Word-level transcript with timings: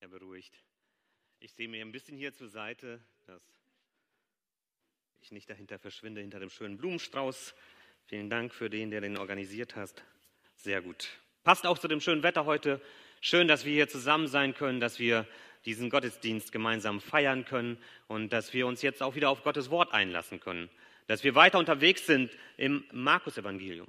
Er 0.00 0.08
beruhigt. 0.08 0.54
Ich 1.40 1.52
sehe 1.54 1.68
mir 1.68 1.84
ein 1.84 1.92
bisschen 1.92 2.18
hier 2.18 2.34
zur 2.34 2.48
Seite, 2.48 3.00
dass 3.24 3.42
ich 5.20 5.32
nicht 5.32 5.48
dahinter 5.48 5.78
verschwinde, 5.78 6.20
hinter 6.20 6.38
dem 6.38 6.50
schönen 6.50 6.76
Blumenstrauß. 6.76 7.54
Vielen 8.04 8.28
Dank 8.28 8.52
für 8.52 8.68
den, 8.68 8.90
der 8.90 9.00
den 9.00 9.16
organisiert 9.16 9.74
hast. 9.74 10.04
Sehr 10.54 10.82
gut. 10.82 11.08
Passt 11.44 11.66
auch 11.66 11.78
zu 11.78 11.88
dem 11.88 12.00
schönen 12.00 12.22
Wetter 12.22 12.44
heute. 12.44 12.80
Schön, 13.22 13.48
dass 13.48 13.64
wir 13.64 13.72
hier 13.72 13.88
zusammen 13.88 14.26
sein 14.28 14.54
können, 14.54 14.80
dass 14.80 14.98
wir 14.98 15.26
diesen 15.64 15.88
Gottesdienst 15.88 16.52
gemeinsam 16.52 17.00
feiern 17.00 17.44
können 17.46 17.78
und 18.06 18.32
dass 18.32 18.52
wir 18.52 18.66
uns 18.66 18.82
jetzt 18.82 19.02
auch 19.02 19.14
wieder 19.14 19.30
auf 19.30 19.42
Gottes 19.44 19.70
Wort 19.70 19.94
einlassen 19.94 20.40
können. 20.40 20.68
Dass 21.06 21.24
wir 21.24 21.34
weiter 21.34 21.58
unterwegs 21.58 22.04
sind 22.04 22.36
im 22.58 22.84
Markus-Evangelium. 22.92 23.88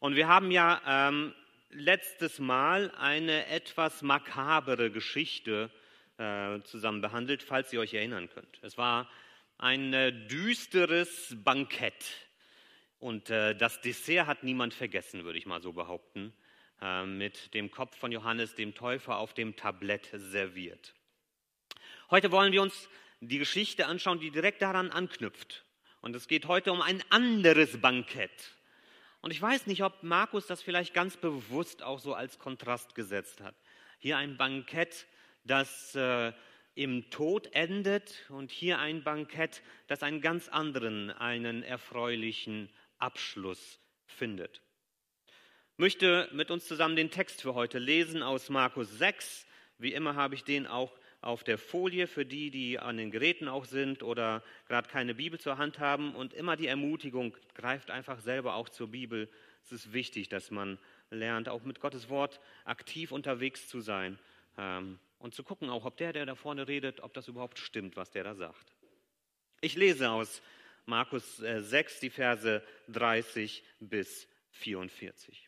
Und 0.00 0.16
wir 0.16 0.26
haben 0.26 0.50
ja 0.50 0.82
ähm, 0.86 1.34
letztes 1.70 2.38
Mal 2.38 2.90
eine 2.92 3.46
etwas 3.46 4.02
makabere 4.02 4.90
Geschichte 4.90 5.70
äh, 6.18 6.60
zusammen 6.62 7.00
behandelt, 7.00 7.42
falls 7.42 7.72
ihr 7.72 7.80
euch 7.80 7.94
erinnern 7.94 8.28
könnt. 8.30 8.58
Es 8.62 8.78
war 8.78 9.08
ein 9.58 9.92
äh, 9.92 10.12
düsteres 10.28 11.36
Bankett. 11.44 12.04
Und 12.98 13.30
äh, 13.30 13.54
das 13.54 13.80
Dessert 13.80 14.26
hat 14.26 14.42
niemand 14.42 14.74
vergessen, 14.74 15.24
würde 15.24 15.38
ich 15.38 15.46
mal 15.46 15.62
so 15.62 15.72
behaupten, 15.72 16.32
mit 17.06 17.54
dem 17.54 17.72
Kopf 17.72 17.98
von 17.98 18.12
Johannes 18.12 18.54
dem 18.54 18.72
Täufer 18.72 19.16
auf 19.16 19.34
dem 19.34 19.56
Tablett 19.56 20.10
serviert. 20.12 20.94
Heute 22.08 22.30
wollen 22.30 22.52
wir 22.52 22.62
uns 22.62 22.88
die 23.18 23.38
Geschichte 23.38 23.86
anschauen, 23.86 24.20
die 24.20 24.30
direkt 24.30 24.62
daran 24.62 24.92
anknüpft. 24.92 25.64
Und 26.02 26.14
es 26.14 26.28
geht 26.28 26.46
heute 26.46 26.70
um 26.70 26.80
ein 26.80 27.02
anderes 27.10 27.80
Bankett. 27.80 28.30
Und 29.20 29.32
ich 29.32 29.42
weiß 29.42 29.66
nicht, 29.66 29.82
ob 29.82 30.02
Markus 30.02 30.46
das 30.46 30.62
vielleicht 30.62 30.94
ganz 30.94 31.16
bewusst 31.16 31.82
auch 31.82 31.98
so 31.98 32.14
als 32.14 32.38
Kontrast 32.38 32.94
gesetzt 32.94 33.40
hat. 33.40 33.54
Hier 33.98 34.16
ein 34.16 34.36
Bankett, 34.36 35.06
das 35.44 35.94
äh, 35.96 36.32
im 36.74 37.10
Tod 37.10 37.52
endet 37.52 38.24
und 38.28 38.52
hier 38.52 38.78
ein 38.78 39.02
Bankett, 39.02 39.62
das 39.88 40.04
einen 40.04 40.20
ganz 40.20 40.48
anderen, 40.48 41.10
einen 41.10 41.64
erfreulichen 41.64 42.70
Abschluss 42.98 43.80
findet. 44.06 44.62
Ich 45.72 45.78
möchte 45.78 46.28
mit 46.32 46.50
uns 46.52 46.66
zusammen 46.66 46.94
den 46.94 47.10
Text 47.10 47.42
für 47.42 47.54
heute 47.54 47.78
lesen 47.78 48.22
aus 48.22 48.48
Markus 48.48 48.98
6. 48.98 49.46
Wie 49.78 49.92
immer 49.92 50.14
habe 50.14 50.36
ich 50.36 50.44
den 50.44 50.66
auch 50.66 50.92
auf 51.20 51.42
der 51.42 51.58
Folie 51.58 52.06
für 52.06 52.24
die, 52.24 52.50
die 52.50 52.78
an 52.78 52.96
den 52.96 53.10
Geräten 53.10 53.48
auch 53.48 53.64
sind 53.64 54.02
oder 54.02 54.42
gerade 54.68 54.88
keine 54.88 55.14
Bibel 55.14 55.38
zur 55.40 55.58
Hand 55.58 55.78
haben. 55.78 56.14
Und 56.14 56.32
immer 56.32 56.56
die 56.56 56.66
Ermutigung, 56.66 57.36
greift 57.54 57.90
einfach 57.90 58.20
selber 58.20 58.54
auch 58.54 58.68
zur 58.68 58.88
Bibel. 58.88 59.28
Es 59.64 59.72
ist 59.72 59.92
wichtig, 59.92 60.28
dass 60.28 60.50
man 60.50 60.78
lernt, 61.10 61.48
auch 61.48 61.62
mit 61.62 61.80
Gottes 61.80 62.08
Wort 62.08 62.40
aktiv 62.64 63.12
unterwegs 63.12 63.68
zu 63.68 63.80
sein 63.80 64.18
ähm, 64.56 64.98
und 65.18 65.34
zu 65.34 65.42
gucken, 65.42 65.70
auch 65.70 65.84
ob 65.84 65.96
der, 65.96 66.12
der 66.12 66.26
da 66.26 66.34
vorne 66.34 66.68
redet, 66.68 67.00
ob 67.00 67.14
das 67.14 67.28
überhaupt 67.28 67.58
stimmt, 67.58 67.96
was 67.96 68.10
der 68.10 68.24
da 68.24 68.34
sagt. 68.34 68.74
Ich 69.60 69.74
lese 69.74 70.10
aus 70.10 70.40
Markus 70.86 71.38
6 71.38 71.96
äh, 71.96 72.00
die 72.00 72.10
Verse 72.10 72.62
30 72.88 73.64
bis 73.80 74.28
44. 74.52 75.47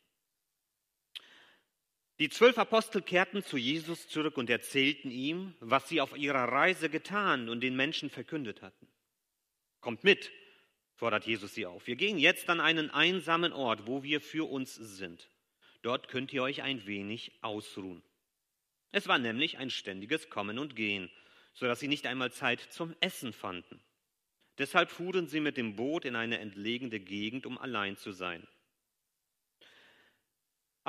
Die 2.21 2.29
zwölf 2.29 2.59
Apostel 2.59 3.01
kehrten 3.01 3.43
zu 3.43 3.57
Jesus 3.57 4.07
zurück 4.07 4.37
und 4.37 4.51
erzählten 4.51 5.11
ihm, 5.11 5.55
was 5.61 5.89
sie 5.89 6.03
auf 6.03 6.15
ihrer 6.15 6.53
Reise 6.53 6.91
getan 6.91 7.49
und 7.49 7.63
den 7.63 7.75
Menschen 7.75 8.11
verkündet 8.11 8.61
hatten. 8.61 8.87
Kommt 9.81 10.05
mit, 10.05 10.31
fordert 10.97 11.27
Jesus 11.27 11.55
sie 11.55 11.65
auf. 11.65 11.87
Wir 11.87 11.97
gehen 11.97 12.19
jetzt 12.19 12.51
an 12.51 12.61
einen 12.61 12.91
einsamen 12.91 13.55
Ort, 13.55 13.87
wo 13.87 14.03
wir 14.03 14.21
für 14.21 14.51
uns 14.51 14.75
sind. 14.75 15.31
Dort 15.81 16.09
könnt 16.09 16.31
ihr 16.35 16.43
euch 16.43 16.61
ein 16.61 16.85
wenig 16.85 17.33
ausruhen. 17.41 18.03
Es 18.93 19.09
war 19.09 19.19
nämlich 19.19 19.57
ein 19.57 19.71
ständiges 19.71 20.29
Kommen 20.29 20.59
und 20.59 20.77
Gehen, 20.77 21.11
so 21.55 21.65
dass 21.65 21.81
sie 21.81 21.89
nicht 21.89 22.07
einmal 22.07 22.31
Zeit 22.31 22.61
zum 22.61 22.95
Essen 23.01 23.33
fanden. 23.33 23.81
Deshalb 24.59 24.91
fuhren 24.91 25.27
sie 25.27 25.41
mit 25.41 25.57
dem 25.57 25.75
Boot 25.75 26.05
in 26.05 26.17
eine 26.17 26.39
entlegene 26.39 27.01
Gegend, 27.01 27.47
um 27.47 27.57
allein 27.57 27.97
zu 27.97 28.13
sein. 28.13 28.47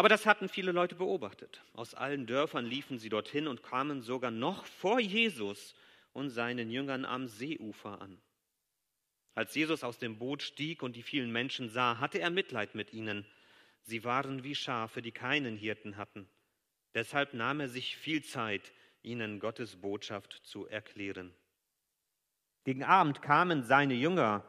Aber 0.01 0.09
das 0.09 0.25
hatten 0.25 0.49
viele 0.49 0.71
Leute 0.71 0.95
beobachtet. 0.95 1.61
Aus 1.73 1.93
allen 1.93 2.25
Dörfern 2.25 2.65
liefen 2.65 2.97
sie 2.97 3.09
dorthin 3.09 3.47
und 3.47 3.61
kamen 3.61 4.01
sogar 4.01 4.31
noch 4.31 4.65
vor 4.65 4.99
Jesus 4.99 5.75
und 6.11 6.31
seinen 6.31 6.71
Jüngern 6.71 7.05
am 7.05 7.27
Seeufer 7.27 8.01
an. 8.01 8.19
Als 9.35 9.53
Jesus 9.53 9.83
aus 9.83 9.99
dem 9.99 10.17
Boot 10.17 10.41
stieg 10.41 10.81
und 10.81 10.95
die 10.95 11.03
vielen 11.03 11.31
Menschen 11.31 11.69
sah, 11.69 11.99
hatte 11.99 12.17
er 12.17 12.31
Mitleid 12.31 12.73
mit 12.73 12.93
ihnen. 12.93 13.27
Sie 13.83 14.03
waren 14.03 14.43
wie 14.43 14.55
Schafe, 14.55 15.03
die 15.03 15.11
keinen 15.11 15.55
Hirten 15.55 15.97
hatten. 15.97 16.27
Deshalb 16.95 17.35
nahm 17.35 17.59
er 17.59 17.69
sich 17.69 17.95
viel 17.95 18.23
Zeit, 18.23 18.73
ihnen 19.03 19.39
Gottes 19.39 19.81
Botschaft 19.81 20.33
zu 20.43 20.65
erklären. 20.65 21.31
Gegen 22.63 22.83
Abend 22.83 23.21
kamen 23.21 23.61
seine 23.61 23.93
Jünger 23.93 24.43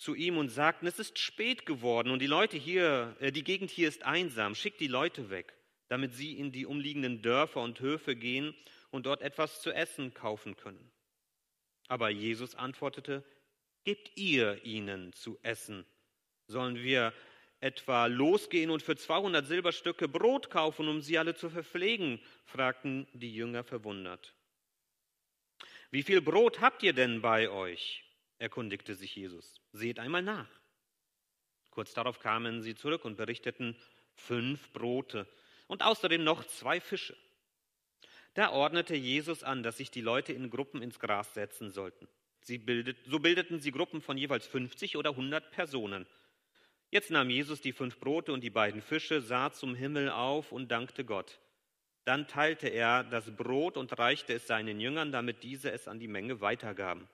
zu 0.00 0.14
ihm 0.14 0.38
und 0.38 0.48
sagten, 0.48 0.86
es 0.86 0.98
ist 0.98 1.18
spät 1.18 1.66
geworden 1.66 2.10
und 2.10 2.20
die 2.20 2.26
Leute 2.26 2.56
hier, 2.56 3.14
äh, 3.20 3.30
die 3.30 3.44
Gegend 3.44 3.70
hier 3.70 3.86
ist 3.86 4.02
einsam, 4.02 4.54
schickt 4.54 4.80
die 4.80 4.88
Leute 4.88 5.28
weg, 5.28 5.54
damit 5.88 6.14
sie 6.14 6.38
in 6.38 6.52
die 6.52 6.64
umliegenden 6.64 7.20
Dörfer 7.20 7.60
und 7.60 7.80
Höfe 7.80 8.16
gehen 8.16 8.54
und 8.90 9.04
dort 9.04 9.20
etwas 9.20 9.60
zu 9.60 9.70
essen 9.70 10.14
kaufen 10.14 10.56
können. 10.56 10.90
Aber 11.86 12.08
Jesus 12.08 12.54
antwortete, 12.54 13.22
gebt 13.84 14.16
ihr 14.16 14.64
ihnen 14.64 15.12
zu 15.12 15.38
essen. 15.42 15.84
Sollen 16.46 16.76
wir 16.76 17.12
etwa 17.60 18.06
losgehen 18.06 18.70
und 18.70 18.82
für 18.82 18.96
200 18.96 19.46
Silberstücke 19.46 20.08
Brot 20.08 20.48
kaufen, 20.48 20.88
um 20.88 21.02
sie 21.02 21.18
alle 21.18 21.34
zu 21.34 21.50
verpflegen? 21.50 22.20
fragten 22.46 23.06
die 23.12 23.34
Jünger 23.34 23.64
verwundert. 23.64 24.34
Wie 25.90 26.02
viel 26.02 26.22
Brot 26.22 26.62
habt 26.62 26.82
ihr 26.82 26.94
denn 26.94 27.20
bei 27.20 27.50
euch? 27.50 28.02
Erkundigte 28.40 28.94
sich 28.94 29.14
Jesus. 29.14 29.60
Seht 29.72 30.00
einmal 30.00 30.22
nach. 30.22 30.48
Kurz 31.70 31.94
darauf 31.94 32.18
kamen 32.18 32.62
sie 32.62 32.74
zurück 32.74 33.04
und 33.04 33.16
berichteten 33.16 33.76
fünf 34.14 34.72
Brote 34.72 35.28
und 35.68 35.82
außerdem 35.84 36.24
noch 36.24 36.44
zwei 36.44 36.80
Fische. 36.80 37.16
Da 38.34 38.50
ordnete 38.50 38.96
Jesus 38.96 39.44
an, 39.44 39.62
dass 39.62 39.76
sich 39.76 39.90
die 39.90 40.00
Leute 40.00 40.32
in 40.32 40.50
Gruppen 40.50 40.82
ins 40.82 40.98
Gras 40.98 41.34
setzen 41.34 41.70
sollten. 41.70 42.08
Bildet, 42.48 42.96
so 43.06 43.20
bildeten 43.20 43.60
sie 43.60 43.70
Gruppen 43.70 44.00
von 44.00 44.16
jeweils 44.16 44.46
50 44.46 44.96
oder 44.96 45.10
100 45.10 45.52
Personen. 45.52 46.06
Jetzt 46.90 47.10
nahm 47.10 47.30
Jesus 47.30 47.60
die 47.60 47.72
fünf 47.72 48.00
Brote 48.00 48.32
und 48.32 48.40
die 48.40 48.50
beiden 48.50 48.82
Fische, 48.82 49.20
sah 49.20 49.52
zum 49.52 49.74
Himmel 49.74 50.10
auf 50.10 50.50
und 50.50 50.70
dankte 50.72 51.04
Gott. 51.04 51.38
Dann 52.04 52.26
teilte 52.26 52.68
er 52.68 53.04
das 53.04 53.36
Brot 53.36 53.76
und 53.76 53.96
reichte 53.98 54.32
es 54.32 54.46
seinen 54.46 54.80
Jüngern, 54.80 55.12
damit 55.12 55.42
diese 55.42 55.70
es 55.70 55.86
an 55.86 56.00
die 56.00 56.08
Menge 56.08 56.40
weitergaben. 56.40 57.06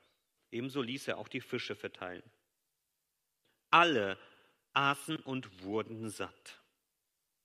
Ebenso 0.51 0.83
ließ 0.83 1.09
er 1.09 1.19
auch 1.19 1.29
die 1.29 1.41
Fische 1.41 1.75
verteilen. 1.75 2.23
Alle 3.71 4.19
aßen 4.73 5.17
und 5.17 5.63
wurden 5.63 6.11
satt. 6.11 6.61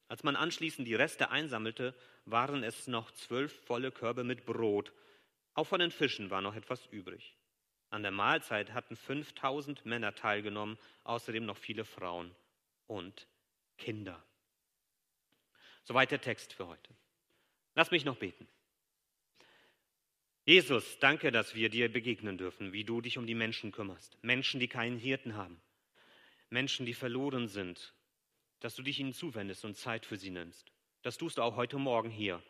Als 0.07 0.23
man 0.23 0.35
anschließend 0.35 0.87
die 0.87 0.95
Reste 0.95 1.31
einsammelte, 1.31 1.95
waren 2.25 2.63
es 2.63 2.87
noch 2.87 3.11
zwölf 3.11 3.53
volle 3.65 3.91
Körbe 3.91 4.23
mit 4.23 4.45
Brot. 4.45 4.91
Auch 5.53 5.65
von 5.65 5.79
den 5.79 5.91
Fischen 5.91 6.29
war 6.29 6.41
noch 6.41 6.55
etwas 6.55 6.85
übrig. 6.87 7.37
An 7.89 8.03
der 8.03 8.11
Mahlzeit 8.11 8.73
hatten 8.73 8.95
5000 8.95 9.85
Männer 9.85 10.13
teilgenommen, 10.15 10.77
außerdem 11.03 11.45
noch 11.45 11.57
viele 11.57 11.85
Frauen 11.85 12.35
und 12.87 13.27
Kinder. 13.77 14.21
Soweit 15.83 16.11
der 16.11 16.21
Text 16.21 16.53
für 16.53 16.67
heute. 16.67 16.93
Lass 17.75 17.91
mich 17.91 18.05
noch 18.05 18.17
beten. 18.17 18.47
Jesus, 20.51 20.99
danke, 20.99 21.31
dass 21.31 21.55
wir 21.55 21.69
dir 21.69 21.89
begegnen 21.89 22.37
dürfen, 22.37 22.73
wie 22.73 22.83
du 22.83 22.99
dich 22.99 23.17
um 23.17 23.25
die 23.25 23.35
Menschen 23.35 23.71
kümmerst. 23.71 24.17
Menschen, 24.21 24.59
die 24.59 24.67
keinen 24.67 24.97
Hirten 24.97 25.37
haben. 25.37 25.61
Menschen, 26.49 26.85
die 26.85 26.93
verloren 26.93 27.47
sind. 27.47 27.93
Dass 28.59 28.75
du 28.75 28.83
dich 28.83 28.99
ihnen 28.99 29.13
zuwendest 29.13 29.63
und 29.63 29.77
Zeit 29.77 30.05
für 30.05 30.17
sie 30.17 30.29
nimmst. 30.29 30.69
Das 31.03 31.17
tust 31.17 31.37
du 31.37 31.41
auch 31.41 31.55
heute 31.55 31.77
Morgen 31.77 32.09
hier. 32.09 32.43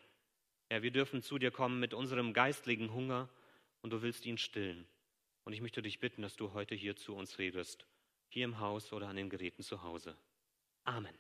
Ja, 0.71 0.81
wir 0.81 0.89
dürfen 0.89 1.21
zu 1.21 1.38
dir 1.38 1.51
kommen 1.51 1.80
mit 1.80 1.94
unserem 1.94 2.33
geistlichen 2.33 2.92
Hunger 2.92 3.30
und 3.83 3.94
du 3.94 4.01
willst 4.01 4.25
ihn 4.25 4.39
stillen. 4.39 4.88
Und 5.44 5.53
ich 5.53 5.62
möchte 5.62 5.83
dich 5.83 6.00
bitten, 6.00 6.24
dass 6.24 6.36
du 6.36 6.53
heute 6.53 6.74
hier 6.74 6.95
zu 6.95 7.13
uns 7.13 7.38
redest. 7.38 7.86
Hier 8.30 8.45
im 8.45 8.57
Haus 8.57 8.92
oder 8.94 9.09
an 9.09 9.15
den 9.15 9.30
Geräten 9.30 9.62
zu 9.62 9.83
Hause. 9.83 10.18
Amen. 10.86 11.13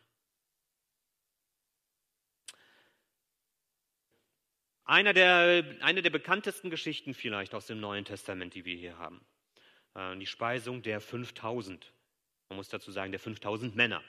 Einer 4.91 5.13
der, 5.13 5.63
eine 5.79 6.01
der 6.01 6.09
bekanntesten 6.09 6.69
Geschichten 6.69 7.13
vielleicht 7.13 7.55
aus 7.55 7.65
dem 7.65 7.79
Neuen 7.79 8.03
Testament, 8.03 8.55
die 8.55 8.65
wir 8.65 8.75
hier 8.75 8.97
haben. 8.97 9.25
Äh, 9.95 10.17
die 10.17 10.25
Speisung 10.25 10.81
der 10.81 10.99
5000. 10.99 11.93
Man 12.49 12.57
muss 12.57 12.67
dazu 12.67 12.91
sagen, 12.91 13.13
der 13.13 13.21
5000 13.21 13.73
Männer. 13.73 14.03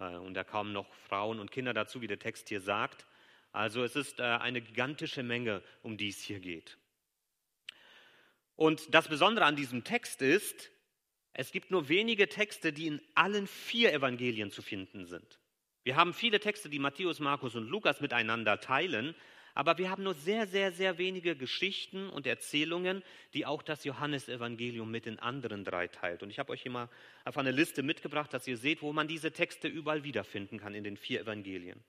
Äh, 0.00 0.16
und 0.16 0.34
da 0.34 0.42
kamen 0.42 0.72
noch 0.72 0.92
Frauen 0.92 1.38
und 1.38 1.52
Kinder 1.52 1.72
dazu, 1.72 2.00
wie 2.00 2.08
der 2.08 2.18
Text 2.18 2.48
hier 2.48 2.60
sagt. 2.60 3.06
Also 3.52 3.84
es 3.84 3.94
ist 3.94 4.18
äh, 4.18 4.24
eine 4.24 4.60
gigantische 4.60 5.22
Menge, 5.22 5.62
um 5.82 5.96
die 5.96 6.08
es 6.08 6.20
hier 6.20 6.40
geht. 6.40 6.78
Und 8.56 8.92
das 8.92 9.06
Besondere 9.06 9.44
an 9.44 9.54
diesem 9.54 9.84
Text 9.84 10.20
ist, 10.20 10.72
es 11.32 11.52
gibt 11.52 11.70
nur 11.70 11.88
wenige 11.88 12.28
Texte, 12.28 12.72
die 12.72 12.88
in 12.88 13.00
allen 13.14 13.46
vier 13.46 13.92
Evangelien 13.92 14.50
zu 14.50 14.62
finden 14.62 15.06
sind. 15.06 15.38
Wir 15.84 15.94
haben 15.94 16.12
viele 16.12 16.40
Texte, 16.40 16.68
die 16.68 16.80
Matthäus, 16.80 17.20
Markus 17.20 17.54
und 17.54 17.68
Lukas 17.68 18.00
miteinander 18.00 18.58
teilen, 18.58 19.14
Aber 19.54 19.78
wir 19.78 19.90
haben 19.90 20.02
nur 20.02 20.14
sehr, 20.14 20.46
sehr, 20.46 20.72
sehr 20.72 20.98
wenige 20.98 21.36
Geschichten 21.36 22.08
und 22.08 22.26
Erzählungen, 22.26 23.02
die 23.34 23.44
auch 23.44 23.62
das 23.62 23.84
Johannesevangelium 23.84 24.90
mit 24.90 25.06
den 25.06 25.18
anderen 25.18 25.64
drei 25.64 25.88
teilt. 25.88 26.22
Und 26.22 26.30
ich 26.30 26.38
habe 26.38 26.52
euch 26.52 26.62
hier 26.62 26.72
mal 26.72 26.88
einfach 27.24 27.40
eine 27.40 27.50
Liste 27.50 27.82
mitgebracht, 27.82 28.32
dass 28.32 28.46
ihr 28.46 28.56
seht, 28.56 28.82
wo 28.82 28.92
man 28.92 29.08
diese 29.08 29.32
Texte 29.32 29.68
überall 29.68 30.04
wiederfinden 30.04 30.58
kann 30.58 30.74
in 30.74 30.84
den 30.84 30.96
vier 30.96 31.20
Evangelien. 31.20 31.82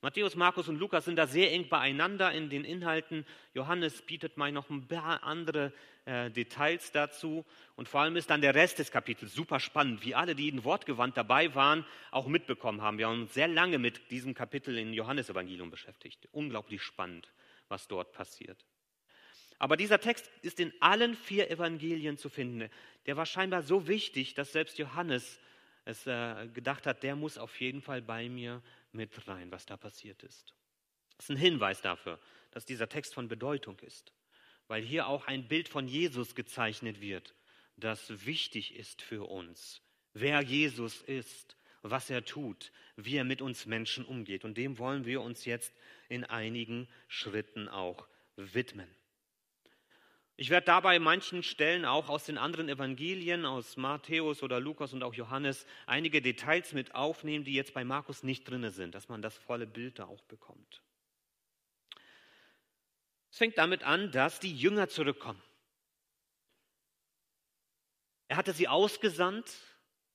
Matthäus, 0.00 0.36
Markus 0.36 0.68
und 0.68 0.78
Lukas 0.78 1.06
sind 1.06 1.16
da 1.16 1.26
sehr 1.26 1.50
eng 1.50 1.68
beieinander 1.68 2.30
in 2.30 2.50
den 2.50 2.64
Inhalten. 2.64 3.26
Johannes 3.52 4.00
bietet 4.02 4.36
mal 4.36 4.52
noch 4.52 4.70
ein 4.70 4.86
paar 4.86 5.24
andere 5.24 5.72
äh, 6.04 6.30
Details 6.30 6.92
dazu. 6.92 7.44
Und 7.74 7.88
vor 7.88 8.02
allem 8.02 8.14
ist 8.14 8.30
dann 8.30 8.40
der 8.40 8.54
Rest 8.54 8.78
des 8.78 8.92
Kapitels 8.92 9.34
super 9.34 9.58
spannend, 9.58 10.04
wie 10.04 10.14
alle, 10.14 10.36
die 10.36 10.48
in 10.48 10.62
Wortgewandt 10.62 11.16
dabei 11.16 11.52
waren, 11.56 11.84
auch 12.12 12.28
mitbekommen 12.28 12.80
haben. 12.80 12.98
Wir 12.98 13.08
haben 13.08 13.22
uns 13.22 13.34
sehr 13.34 13.48
lange 13.48 13.78
mit 13.78 14.12
diesem 14.12 14.34
Kapitel 14.34 14.78
in 14.78 14.94
Johannesevangelium 14.94 15.68
beschäftigt. 15.68 16.28
Unglaublich 16.30 16.80
spannend, 16.80 17.32
was 17.66 17.88
dort 17.88 18.12
passiert. 18.12 18.64
Aber 19.58 19.76
dieser 19.76 19.98
Text 19.98 20.30
ist 20.42 20.60
in 20.60 20.72
allen 20.78 21.16
vier 21.16 21.50
Evangelien 21.50 22.16
zu 22.16 22.28
finden. 22.28 22.70
Der 23.06 23.16
war 23.16 23.26
scheinbar 23.26 23.62
so 23.62 23.88
wichtig, 23.88 24.34
dass 24.34 24.52
selbst 24.52 24.78
Johannes 24.78 25.40
es 25.84 26.06
äh, 26.06 26.46
gedacht 26.54 26.86
hat, 26.86 27.02
der 27.02 27.16
muss 27.16 27.36
auf 27.38 27.58
jeden 27.60 27.80
Fall 27.80 28.02
bei 28.02 28.28
mir 28.28 28.62
mit 28.92 29.26
rein, 29.28 29.50
was 29.50 29.66
da 29.66 29.76
passiert 29.76 30.22
ist. 30.22 30.54
Das 31.16 31.26
ist 31.26 31.30
ein 31.30 31.36
Hinweis 31.36 31.82
dafür, 31.82 32.20
dass 32.50 32.64
dieser 32.64 32.88
Text 32.88 33.14
von 33.14 33.28
Bedeutung 33.28 33.78
ist, 33.80 34.12
weil 34.66 34.82
hier 34.82 35.06
auch 35.06 35.26
ein 35.26 35.48
Bild 35.48 35.68
von 35.68 35.88
Jesus 35.88 36.34
gezeichnet 36.34 37.00
wird, 37.00 37.34
das 37.76 38.26
wichtig 38.26 38.74
ist 38.74 39.02
für 39.02 39.28
uns, 39.28 39.82
wer 40.12 40.40
Jesus 40.42 41.02
ist, 41.02 41.56
was 41.82 42.10
er 42.10 42.24
tut, 42.24 42.72
wie 42.96 43.16
er 43.16 43.24
mit 43.24 43.40
uns 43.40 43.66
Menschen 43.66 44.04
umgeht. 44.04 44.44
Und 44.44 44.56
dem 44.56 44.78
wollen 44.78 45.04
wir 45.04 45.22
uns 45.22 45.44
jetzt 45.44 45.72
in 46.08 46.24
einigen 46.24 46.88
Schritten 47.06 47.68
auch 47.68 48.08
widmen. 48.36 48.88
Ich 50.40 50.50
werde 50.50 50.66
dabei 50.66 51.00
manchen 51.00 51.42
Stellen 51.42 51.84
auch 51.84 52.08
aus 52.08 52.26
den 52.26 52.38
anderen 52.38 52.68
Evangelien, 52.68 53.44
aus 53.44 53.76
Matthäus 53.76 54.44
oder 54.44 54.60
Lukas 54.60 54.92
und 54.92 55.02
auch 55.02 55.14
Johannes, 55.14 55.66
einige 55.84 56.22
Details 56.22 56.72
mit 56.72 56.94
aufnehmen, 56.94 57.44
die 57.44 57.54
jetzt 57.54 57.74
bei 57.74 57.82
Markus 57.82 58.22
nicht 58.22 58.48
drin 58.48 58.70
sind, 58.70 58.94
dass 58.94 59.08
man 59.08 59.20
das 59.20 59.36
volle 59.36 59.66
Bild 59.66 59.98
da 59.98 60.04
auch 60.04 60.22
bekommt. 60.22 60.80
Es 63.32 63.38
fängt 63.38 63.58
damit 63.58 63.82
an, 63.82 64.12
dass 64.12 64.38
die 64.38 64.54
Jünger 64.54 64.88
zurückkommen. 64.88 65.42
Er 68.28 68.36
hatte 68.36 68.52
sie 68.52 68.68
ausgesandt, 68.68 69.52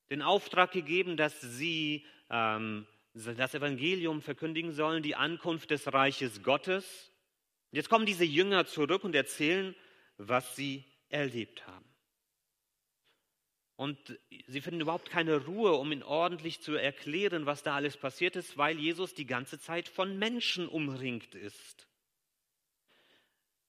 den 0.09 0.21
Auftrag 0.21 0.71
gegeben, 0.71 1.17
dass 1.17 1.41
sie 1.41 2.05
ähm, 2.29 2.87
das 3.13 3.53
Evangelium 3.53 4.21
verkündigen 4.21 4.71
sollen, 4.71 5.03
die 5.03 5.15
Ankunft 5.15 5.69
des 5.71 5.91
Reiches 5.91 6.43
Gottes. 6.43 7.11
Jetzt 7.71 7.89
kommen 7.89 8.05
diese 8.05 8.23
Jünger 8.23 8.65
zurück 8.65 9.03
und 9.03 9.15
erzählen, 9.15 9.75
was 10.17 10.55
sie 10.55 10.85
erlebt 11.09 11.65
haben. 11.67 11.93
Und 13.75 14.19
sie 14.47 14.61
finden 14.61 14.81
überhaupt 14.81 15.09
keine 15.09 15.45
Ruhe, 15.45 15.73
um 15.73 15.91
ihn 15.91 16.03
ordentlich 16.03 16.61
zu 16.61 16.73
erklären, 16.73 17.45
was 17.45 17.63
da 17.63 17.75
alles 17.75 17.97
passiert 17.97 18.35
ist, 18.35 18.57
weil 18.57 18.77
Jesus 18.79 19.13
die 19.13 19.25
ganze 19.25 19.59
Zeit 19.59 19.87
von 19.87 20.17
Menschen 20.17 20.67
umringt 20.67 21.33
ist. 21.35 21.87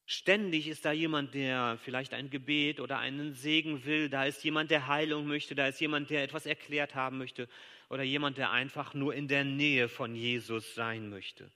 Ständig 0.07 0.67
ist 0.67 0.85
da 0.85 0.91
jemand, 0.91 1.33
der 1.33 1.79
vielleicht 1.83 2.13
ein 2.13 2.29
Gebet 2.29 2.79
oder 2.79 2.99
einen 2.99 3.33
Segen 3.33 3.85
will, 3.85 4.07
da 4.07 4.25
ist 4.25 4.43
jemand, 4.43 4.69
der 4.69 4.85
Heilung 4.85 5.25
möchte, 5.25 5.55
da 5.55 5.67
ist 5.67 5.81
jemand, 5.81 6.11
der 6.11 6.21
etwas 6.21 6.45
erklärt 6.45 6.93
haben 6.93 7.17
möchte 7.17 7.49
oder 7.89 8.03
jemand, 8.03 8.37
der 8.37 8.51
einfach 8.51 8.93
nur 8.93 9.15
in 9.15 9.27
der 9.27 9.43
Nähe 9.43 9.89
von 9.89 10.13
Jesus 10.13 10.75
sein 10.75 11.09
möchte. 11.09 11.51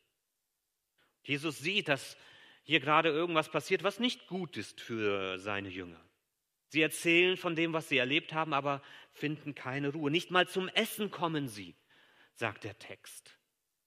Jesus 1.22 1.60
sieht, 1.60 1.90
dass 1.90 2.18
hier 2.70 2.80
gerade 2.80 3.10
irgendwas 3.10 3.50
passiert, 3.50 3.82
was 3.82 3.98
nicht 3.98 4.28
gut 4.28 4.56
ist 4.56 4.80
für 4.80 5.40
seine 5.40 5.70
Jünger. 5.70 6.00
Sie 6.68 6.84
erzählen 6.84 7.36
von 7.36 7.56
dem, 7.56 7.74
was 7.74 7.90
sie 7.90 7.98
erlebt 7.98 8.32
haben, 8.32 8.54
aber 8.54 8.84
finden 9.12 9.56
keine 9.56 9.92
Ruhe. 9.92 10.12
Nicht 10.12 10.30
mal 10.30 10.48
zum 10.48 10.68
Essen 10.70 11.10
kommen 11.10 11.48
sie, 11.48 11.76
sagt 12.36 12.64
der 12.64 12.78
Text. 12.78 13.40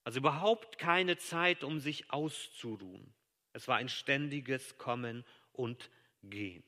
Also 0.03 0.19
überhaupt 0.19 0.79
keine 0.79 1.17
Zeit, 1.17 1.63
um 1.63 1.79
sich 1.79 2.11
auszuruhen. 2.11 3.15
Es 3.53 3.69
war 3.69 3.77
ein 3.77 3.89
ständiges 3.89 4.77
Kommen 4.79 5.25
und 5.53 5.89
Gehen. 6.25 6.65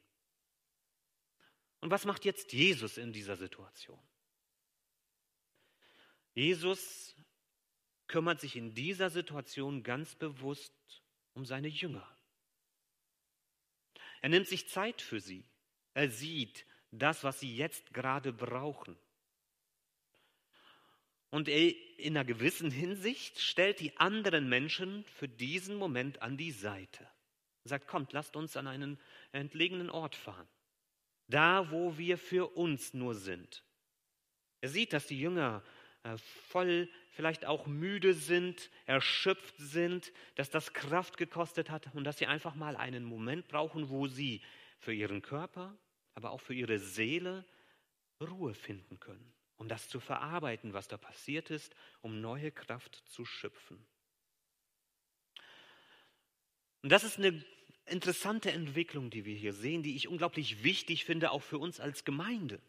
Und 1.81 1.91
was 1.91 2.05
macht 2.05 2.25
jetzt 2.25 2.53
Jesus 2.53 2.97
in 2.97 3.13
dieser 3.13 3.37
Situation? 3.37 3.99
Jesus 6.33 7.17
kümmert 8.07 8.41
sich 8.41 8.55
in 8.55 8.73
dieser 8.73 9.11
Situation 9.11 9.83
ganz 9.83 10.15
bewusst 10.15 11.04
um 11.35 11.45
seine 11.45 11.69
Jünger. 11.69 12.09
Er 14.23 14.31
nimmt 14.31 14.49
sich 14.49 14.69
Zeit 14.69 15.03
für 15.03 15.21
sie. 15.21 15.45
Er 15.93 16.11
sieht 16.11 16.65
das, 16.91 17.25
was 17.25 17.41
sie 17.41 17.55
jetzt 17.55 17.93
gerade 17.93 18.33
brauchen. 18.33 18.97
Und 21.31 21.49
er 21.49 21.75
in 21.99 22.17
einer 22.17 22.25
gewissen 22.25 22.71
Hinsicht 22.71 23.41
stellt 23.41 23.81
die 23.81 23.97
anderen 23.97 24.49
Menschen 24.49 25.05
für 25.07 25.29
diesen 25.29 25.77
Moment 25.77 26.23
an 26.23 26.37
die 26.37 26.53
Seite. 26.53 27.05
Er 27.65 27.71
sagt, 27.71 27.89
kommt, 27.89 28.13
lasst 28.13 28.37
uns 28.37 28.57
an 28.57 28.67
einen 28.67 29.01
entlegenen 29.33 29.91
Ort 29.91 30.15
fahren. 30.15 30.49
Da, 31.27 31.71
wo 31.71 31.99
wir 31.99 32.19
für 32.19 32.57
uns 32.57 32.95
nur 32.95 33.15
sind. 33.15 33.65
Er 34.61 34.69
sieht, 34.69 34.93
dass 34.93 35.07
die 35.07 35.19
Jünger 35.19 35.63
voll 36.49 36.89
vielleicht 37.11 37.47
auch 37.47 37.67
müde 37.67 38.15
sind, 38.15 38.71
erschöpft 38.87 39.55
sind, 39.59 40.13
dass 40.35 40.51
das 40.51 40.73
Kraft 40.73 41.17
gekostet 41.17 41.71
hat 41.71 41.95
und 41.95 42.05
dass 42.05 42.19
sie 42.19 42.27
einfach 42.27 42.55
mal 42.55 42.77
einen 42.77 43.05
Moment 43.05 43.49
brauchen, 43.49 43.89
wo 43.89 44.07
sie 44.07 44.43
für 44.79 44.93
ihren 44.93 45.23
Körper, 45.23 45.77
aber 46.15 46.31
auch 46.31 46.41
für 46.41 46.55
ihre 46.55 46.79
Seele 46.79 47.45
Ruhe 48.21 48.55
finden 48.55 49.01
können, 49.01 49.33
um 49.57 49.69
das 49.69 49.89
zu 49.89 50.01
verarbeiten, 50.01 50.73
was 50.73 50.89
da 50.89 50.97
passiert 50.97 51.51
ist, 51.51 51.75
um 52.01 52.21
neue 52.21 52.51
Kraft 52.53 53.03
zu 53.07 53.25
schöpfen. 53.25 53.85
Und 56.83 56.91
das 56.91 57.05
ist 57.05 57.19
eine 57.19 57.43
interessante 57.87 58.53
Entwicklung, 58.53 59.11
die 59.11 59.25
wir 59.25 59.35
hier 59.35 59.53
sehen, 59.53 59.83
die 59.83 59.97
ich 59.97 60.09
unglaublich 60.09 60.63
wichtig 60.63 61.05
finde, 61.05 61.31
auch 61.31 61.43
für 61.43 61.59
uns 61.59 61.81
als 61.81 62.05
Gemeinde. 62.05 62.61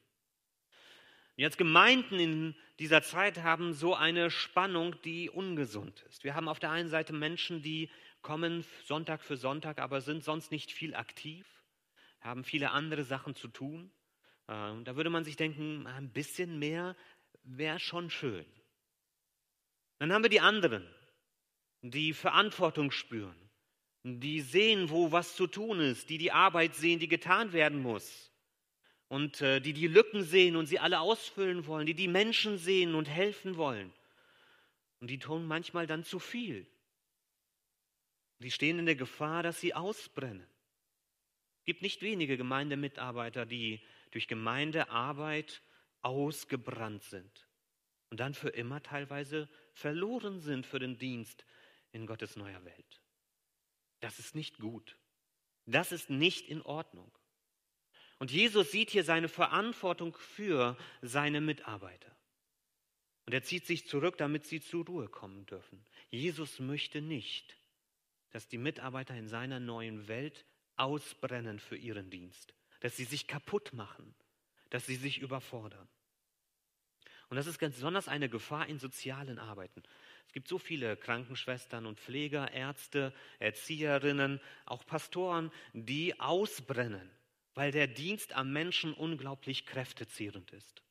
Jetzt 1.37 1.57
Gemeinden 1.57 2.17
in 2.19 2.55
dieser 2.79 3.01
Zeit 3.01 3.43
haben 3.43 3.73
so 3.73 3.93
eine 3.93 4.31
Spannung, 4.31 4.95
die 5.03 5.29
ungesund 5.29 6.01
ist. 6.09 6.23
Wir 6.23 6.33
haben 6.33 6.47
auf 6.47 6.59
der 6.59 6.71
einen 6.71 6.87
Seite 6.87 7.11
Menschen, 7.11 7.61
die 7.61 7.89
kommen 8.21 8.65
Sonntag 8.85 9.21
für 9.21 9.35
Sonntag, 9.35 9.79
aber 9.79 9.99
sind 9.99 10.23
sonst 10.23 10.51
nicht 10.51 10.71
viel 10.71 10.95
aktiv, 10.95 11.45
haben 12.21 12.45
viele 12.45 12.71
andere 12.71 13.03
Sachen 13.03 13.35
zu 13.35 13.49
tun. 13.49 13.91
Ähm, 14.47 14.85
da 14.85 14.95
würde 14.95 15.09
man 15.09 15.25
sich 15.25 15.35
denken, 15.35 15.85
ein 15.87 16.09
bisschen 16.09 16.57
mehr 16.57 16.95
wäre 17.43 17.79
schon 17.79 18.09
schön. 18.09 18.45
Dann 19.99 20.13
haben 20.13 20.23
wir 20.23 20.29
die 20.29 20.39
anderen, 20.39 20.87
die 21.81 22.13
Verantwortung 22.13 22.91
spüren, 22.91 23.35
die 24.03 24.39
sehen, 24.39 24.89
wo 24.89 25.11
was 25.11 25.35
zu 25.35 25.47
tun 25.47 25.81
ist, 25.81 26.09
die 26.09 26.17
die 26.17 26.31
Arbeit 26.31 26.75
sehen, 26.75 26.99
die 26.99 27.09
getan 27.09 27.51
werden 27.51 27.81
muss 27.81 28.31
und 29.07 29.41
äh, 29.41 29.59
die 29.59 29.73
die 29.73 29.87
Lücken 29.87 30.23
sehen 30.23 30.55
und 30.55 30.65
sie 30.65 30.79
alle 30.79 30.99
ausfüllen 30.99 31.67
wollen, 31.67 31.85
die 31.85 31.93
die 31.93 32.07
Menschen 32.07 32.57
sehen 32.57 32.95
und 32.95 33.07
helfen 33.07 33.57
wollen. 33.57 33.93
Und 34.99 35.09
die 35.09 35.19
tun 35.19 35.45
manchmal 35.45 35.87
dann 35.87 36.03
zu 36.03 36.19
viel. 36.19 36.67
Die 38.39 38.51
stehen 38.51 38.79
in 38.79 38.85
der 38.85 38.95
Gefahr, 38.95 39.43
dass 39.43 39.59
sie 39.59 39.73
ausbrennen. 39.73 40.47
Es 41.59 41.65
gibt 41.65 41.81
nicht 41.81 42.01
wenige 42.01 42.37
Gemeindemitarbeiter, 42.37 43.45
die 43.45 43.81
durch 44.11 44.27
Gemeindearbeit 44.27 45.61
ausgebrannt 46.01 47.03
sind 47.03 47.47
und 48.09 48.19
dann 48.19 48.33
für 48.33 48.49
immer 48.49 48.81
teilweise 48.83 49.49
verloren 49.73 50.39
sind 50.39 50.65
für 50.65 50.79
den 50.79 50.97
Dienst 50.97 51.45
in 51.91 52.05
Gottes 52.05 52.35
neuer 52.35 52.63
Welt. 52.63 53.01
Das 54.01 54.19
ist 54.19 54.35
nicht 54.35 54.59
gut. 54.59 54.97
Das 55.65 55.91
ist 55.91 56.09
nicht 56.09 56.47
in 56.47 56.61
Ordnung. 56.61 57.11
Und 58.17 58.31
Jesus 58.31 58.71
sieht 58.71 58.91
hier 58.91 59.03
seine 59.03 59.27
Verantwortung 59.27 60.15
für 60.17 60.77
seine 61.01 61.41
Mitarbeiter. 61.41 62.15
Und 63.25 63.33
er 63.33 63.43
zieht 63.43 63.65
sich 63.65 63.87
zurück, 63.87 64.17
damit 64.17 64.45
sie 64.45 64.61
zur 64.61 64.85
Ruhe 64.85 65.07
kommen 65.07 65.45
dürfen. 65.45 65.83
Jesus 66.09 66.59
möchte 66.59 67.01
nicht, 67.01 67.57
dass 68.31 68.47
die 68.47 68.57
Mitarbeiter 68.57 69.15
in 69.15 69.27
seiner 69.27 69.59
neuen 69.59 70.07
Welt 70.07 70.45
ausbrennen 70.77 71.59
für 71.59 71.77
ihren 71.77 72.09
Dienst, 72.09 72.53
dass 72.81 72.95
sie 72.95 73.05
sich 73.05 73.27
kaputt 73.27 73.73
machen, 73.73 74.13
dass 74.69 74.85
sie 74.85 74.95
sich 74.95 75.19
überfordern. 75.19 75.87
Und 77.29 77.37
das 77.37 77.47
ist 77.47 77.59
ganz 77.59 77.75
besonders 77.75 78.07
eine 78.07 78.29
Gefahr 78.29 78.67
in 78.67 78.77
sozialen 78.77 79.39
Arbeiten. 79.39 79.81
Es 80.27 80.33
gibt 80.33 80.47
so 80.47 80.59
viele 80.59 80.95
Krankenschwestern 80.97 81.85
und 81.85 81.99
Pfleger, 81.99 82.51
Ärzte, 82.51 83.13
Erzieherinnen, 83.39 84.39
auch 84.65 84.85
Pastoren, 84.85 85.51
die 85.73 86.19
ausbrennen, 86.19 87.09
weil 87.55 87.71
der 87.71 87.87
Dienst 87.87 88.33
am 88.33 88.53
Menschen 88.53 88.93
unglaublich 88.93 89.65
kräftezehrend 89.65 90.51
ist. 90.51 90.83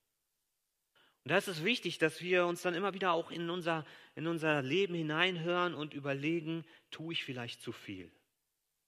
Und 1.23 1.30
da 1.30 1.38
ist 1.38 1.49
es 1.49 1.64
wichtig, 1.64 1.99
dass 1.99 2.21
wir 2.21 2.47
uns 2.47 2.62
dann 2.62 2.75
immer 2.75 2.92
wieder 2.92 3.12
auch 3.12 3.30
in 3.30 3.49
unser, 3.49 3.87
in 4.14 4.26
unser 4.26 4.61
Leben 4.62 4.94
hineinhören 4.94 5.75
und 5.75 5.94
überlegen, 5.94 6.64
tue 6.90 7.14
ich 7.14 7.25
vielleicht 7.25 7.62
zu 7.62 7.73
viel? 7.73 8.11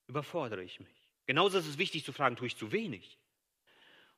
Überfordere 0.07 0.63
ich 0.63 0.79
mich? 0.79 1.09
Genauso 1.25 1.57
ist 1.57 1.67
es 1.67 1.77
wichtig 1.77 2.03
zu 2.05 2.13
fragen, 2.13 2.35
tue 2.35 2.47
ich 2.47 2.55
zu 2.55 2.71
wenig? 2.71 3.17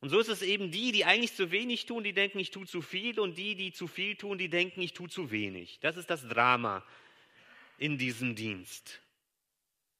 Und 0.01 0.09
so 0.09 0.19
ist 0.19 0.29
es 0.29 0.41
eben 0.41 0.71
die, 0.71 0.91
die 0.91 1.05
eigentlich 1.05 1.33
zu 1.33 1.51
wenig 1.51 1.85
tun, 1.85 2.03
die 2.03 2.13
denken, 2.13 2.39
ich 2.39 2.51
tue 2.51 2.65
zu 2.65 2.81
viel, 2.81 3.19
und 3.19 3.37
die, 3.37 3.55
die 3.55 3.73
zu 3.73 3.87
viel 3.87 4.15
tun, 4.15 4.37
die 4.37 4.49
denken, 4.49 4.81
ich 4.81 4.93
tue 4.93 5.09
zu 5.09 5.31
wenig. 5.31 5.79
Das 5.81 5.97
ist 5.97 6.09
das 6.09 6.27
Drama 6.27 6.85
in 7.77 7.97
diesem 7.97 8.35
Dienst. 8.35 9.01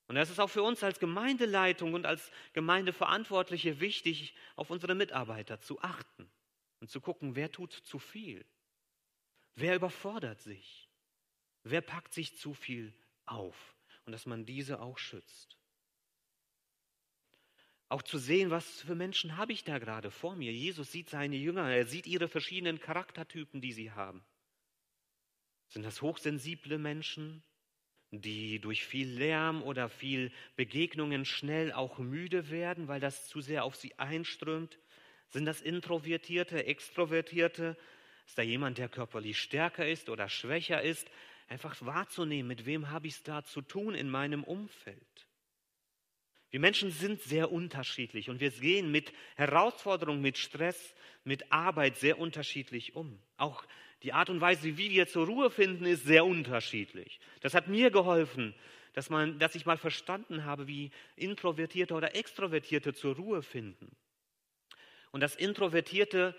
Und 0.10 0.16
das 0.16 0.32
ist 0.32 0.40
auch 0.40 0.50
für 0.50 0.64
uns 0.64 0.84
als 0.84 1.00
Gemeindeleitung 1.00 1.94
und 1.94 2.08
als 2.08 2.32
Gemeindeverantwortliche 2.54 3.80
wichtig, 3.80 4.34
auf 4.56 4.72
unsere 4.72 4.96
Mitarbeiter 4.96 5.62
zu 5.62 5.80
achten 5.82 6.28
und 6.80 6.90
zu 6.90 7.00
gucken, 7.00 7.36
wer 7.36 7.52
tut 7.52 7.72
zu 7.72 8.00
viel, 8.00 8.44
wer 9.54 9.76
überfordert 9.76 10.42
sich, 10.42 10.90
wer 11.62 11.82
packt 11.82 12.16
sich 12.16 12.36
zu 12.36 12.56
viel 12.56 12.92
auf 13.28 13.76
und 14.06 14.12
dass 14.12 14.26
man 14.26 14.48
diese 14.48 14.82
auch 14.82 14.98
schützt. 14.98 15.60
Auch 17.88 18.02
zu 18.02 18.18
sehen, 18.18 18.50
was 18.50 18.82
für 18.82 18.96
Menschen 18.96 19.38
habe 19.38 19.54
ich 19.54 19.64
da 19.64 19.78
gerade 19.78 20.10
vor 20.10 20.36
mir. 20.36 20.52
Jesus 20.52 20.92
sieht 20.92 21.12
seine 21.12 21.36
Jünger, 21.36 21.70
er 21.70 21.86
sieht 21.86 22.08
ihre 22.08 22.28
verschiedenen 22.28 22.80
Charaktertypen, 22.80 23.62
die 23.62 23.74
sie 23.74 23.92
haben. 23.92 24.26
Sind 25.68 25.84
das 25.84 26.02
hochsensible 26.02 26.80
Menschen, 26.80 27.44
die 28.12 28.60
durch 28.60 28.86
viel 28.86 29.08
Lärm 29.08 29.62
oder 29.62 29.90
viel 29.90 30.32
Begegnungen 30.56 31.26
schnell 31.26 31.72
auch 31.72 32.00
müde 32.00 32.50
werden, 32.50 32.88
weil 32.88 33.00
das 33.00 33.28
zu 33.28 33.42
sehr 33.42 33.64
auf 33.64 33.76
sie 33.76 33.98
einströmt? 34.00 34.80
Sind 35.30 35.46
das 35.46 35.62
Introvertierte, 35.62 36.66
Extrovertierte? 36.66 37.78
Ist 38.26 38.38
da 38.38 38.42
jemand, 38.42 38.78
der 38.78 38.90
körperlich 38.90 39.40
stärker 39.40 39.88
ist 39.88 40.10
oder 40.10 40.28
schwächer 40.30 40.82
ist? 40.82 41.10
Einfach 41.48 41.76
wahrzunehmen, 41.82 42.48
mit 42.48 42.66
wem 42.66 42.90
habe 42.90 43.08
ich 43.08 43.14
es 43.14 43.24
da 43.24 43.44
zu 43.44 43.62
tun 43.62 43.96
in 43.96 44.10
meinem 44.10 44.44
Umfeld? 44.44 45.28
Wir 46.52 46.60
Menschen 46.60 46.92
sind 46.92 47.22
sehr 47.22 47.52
unterschiedlich 47.52 48.30
und 48.30 48.40
wir 48.40 48.50
gehen 48.50 48.92
mit 48.92 49.14
Herausforderungen, 49.36 50.22
mit 50.22 50.38
Stress, 50.38 50.96
mit 51.24 51.52
Arbeit 51.52 51.98
sehr 51.98 52.18
unterschiedlich 52.18 52.96
um. 52.96 53.20
Auch 53.38 53.64
die 54.04 54.14
Art 54.14 54.30
und 54.30 54.40
Weise, 54.40 54.78
wie 54.78 54.90
wir 54.92 55.08
zur 55.08 55.26
Ruhe 55.26 55.50
finden, 55.50 55.86
ist 55.86 56.06
sehr 56.06 56.26
unterschiedlich. 56.26 57.20
Das 57.42 57.54
hat 57.54 57.68
mir 57.68 57.92
geholfen, 57.92 58.56
dass, 58.94 59.10
man, 59.10 59.40
dass 59.40 59.56
ich 59.56 59.66
mal 59.66 59.78
verstanden 59.78 60.46
habe, 60.46 60.68
wie 60.68 60.92
Introvertierte 61.16 61.94
oder 61.94 62.16
Extrovertierte 62.16 62.94
zur 62.94 63.16
Ruhe 63.16 63.44
finden. 63.44 63.96
Und 65.12 65.22
dass 65.22 65.36
Introvertierte 65.36 66.36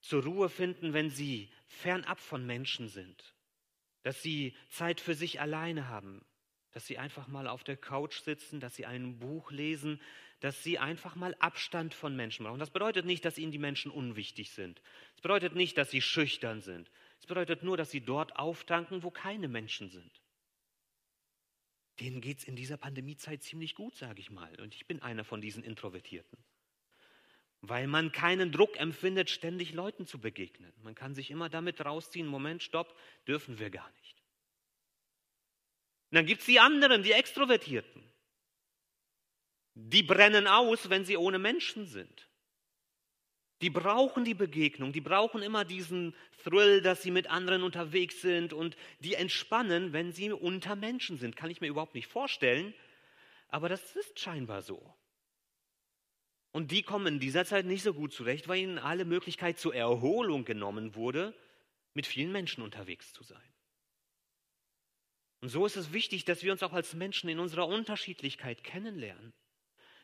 zur 0.00 0.24
Ruhe 0.24 0.48
finden, 0.48 0.92
wenn 0.92 1.10
sie 1.10 1.50
fernab 1.66 2.20
von 2.20 2.46
Menschen 2.46 2.88
sind. 2.88 3.34
Dass 4.02 4.22
sie 4.22 4.56
Zeit 4.68 5.00
für 5.00 5.14
sich 5.14 5.40
alleine 5.40 5.88
haben, 5.88 6.24
dass 6.72 6.86
sie 6.86 6.98
einfach 6.98 7.28
mal 7.28 7.46
auf 7.46 7.64
der 7.64 7.76
Couch 7.76 8.20
sitzen, 8.20 8.60
dass 8.60 8.76
sie 8.76 8.86
ein 8.86 9.18
Buch 9.18 9.50
lesen, 9.50 10.00
dass 10.40 10.62
sie 10.62 10.78
einfach 10.78 11.16
mal 11.16 11.34
Abstand 11.40 11.94
von 11.94 12.14
Menschen 12.14 12.44
brauchen. 12.44 12.60
Das 12.60 12.70
bedeutet 12.70 13.04
nicht, 13.04 13.24
dass 13.24 13.38
ihnen 13.38 13.52
die 13.52 13.58
Menschen 13.58 13.90
unwichtig 13.90 14.50
sind. 14.52 14.80
Es 15.16 15.20
bedeutet 15.20 15.54
nicht, 15.54 15.76
dass 15.76 15.90
sie 15.90 16.00
schüchtern 16.00 16.60
sind. 16.60 16.90
Es 17.20 17.26
bedeutet 17.26 17.62
nur, 17.62 17.76
dass 17.76 17.90
sie 17.90 18.00
dort 18.00 18.36
auftanken, 18.36 19.02
wo 19.02 19.10
keine 19.10 19.48
Menschen 19.48 19.90
sind. 19.90 20.22
Denen 22.00 22.20
geht 22.20 22.38
es 22.38 22.44
in 22.44 22.54
dieser 22.54 22.76
Pandemiezeit 22.76 23.42
ziemlich 23.42 23.74
gut, 23.74 23.96
sage 23.96 24.20
ich 24.20 24.30
mal. 24.30 24.54
Und 24.60 24.74
ich 24.74 24.86
bin 24.86 25.02
einer 25.02 25.24
von 25.24 25.40
diesen 25.40 25.64
Introvertierten. 25.64 26.38
Weil 27.60 27.88
man 27.88 28.12
keinen 28.12 28.52
Druck 28.52 28.78
empfindet, 28.78 29.30
ständig 29.30 29.72
Leuten 29.72 30.06
zu 30.06 30.20
begegnen. 30.20 30.72
Man 30.84 30.94
kann 30.94 31.16
sich 31.16 31.32
immer 31.32 31.48
damit 31.48 31.84
rausziehen, 31.84 32.28
Moment, 32.28 32.62
stopp, 32.62 32.96
dürfen 33.26 33.58
wir 33.58 33.70
gar 33.70 33.90
nicht. 34.02 34.22
Und 36.10 36.16
dann 36.16 36.26
gibt 36.26 36.40
es 36.40 36.46
die 36.46 36.60
anderen, 36.60 37.02
die 37.02 37.12
Extrovertierten. 37.12 38.04
Die 39.80 40.02
brennen 40.02 40.48
aus, 40.48 40.90
wenn 40.90 41.04
sie 41.04 41.16
ohne 41.16 41.38
Menschen 41.38 41.86
sind. 41.86 42.28
Die 43.62 43.70
brauchen 43.70 44.24
die 44.24 44.34
Begegnung, 44.34 44.92
die 44.92 45.00
brauchen 45.00 45.40
immer 45.40 45.64
diesen 45.64 46.16
Thrill, 46.42 46.82
dass 46.82 47.02
sie 47.02 47.12
mit 47.12 47.28
anderen 47.28 47.62
unterwegs 47.62 48.20
sind 48.20 48.52
und 48.52 48.76
die 48.98 49.14
entspannen, 49.14 49.92
wenn 49.92 50.12
sie 50.12 50.32
unter 50.32 50.74
Menschen 50.74 51.16
sind. 51.16 51.36
Kann 51.36 51.50
ich 51.50 51.60
mir 51.60 51.68
überhaupt 51.68 51.94
nicht 51.94 52.08
vorstellen, 52.08 52.74
aber 53.48 53.68
das 53.68 53.94
ist 53.94 54.18
scheinbar 54.18 54.62
so. 54.62 54.94
Und 56.50 56.72
die 56.72 56.82
kommen 56.82 57.06
in 57.06 57.20
dieser 57.20 57.44
Zeit 57.44 57.64
nicht 57.64 57.84
so 57.84 57.94
gut 57.94 58.12
zurecht, 58.12 58.48
weil 58.48 58.60
ihnen 58.60 58.78
alle 58.80 59.04
Möglichkeit 59.04 59.60
zur 59.60 59.76
Erholung 59.76 60.44
genommen 60.44 60.96
wurde, 60.96 61.34
mit 61.94 62.06
vielen 62.06 62.32
Menschen 62.32 62.64
unterwegs 62.64 63.12
zu 63.12 63.22
sein. 63.22 63.54
Und 65.40 65.50
so 65.50 65.64
ist 65.66 65.76
es 65.76 65.92
wichtig, 65.92 66.24
dass 66.24 66.42
wir 66.42 66.50
uns 66.50 66.64
auch 66.64 66.72
als 66.72 66.94
Menschen 66.94 67.28
in 67.28 67.38
unserer 67.38 67.68
Unterschiedlichkeit 67.68 68.64
kennenlernen. 68.64 69.32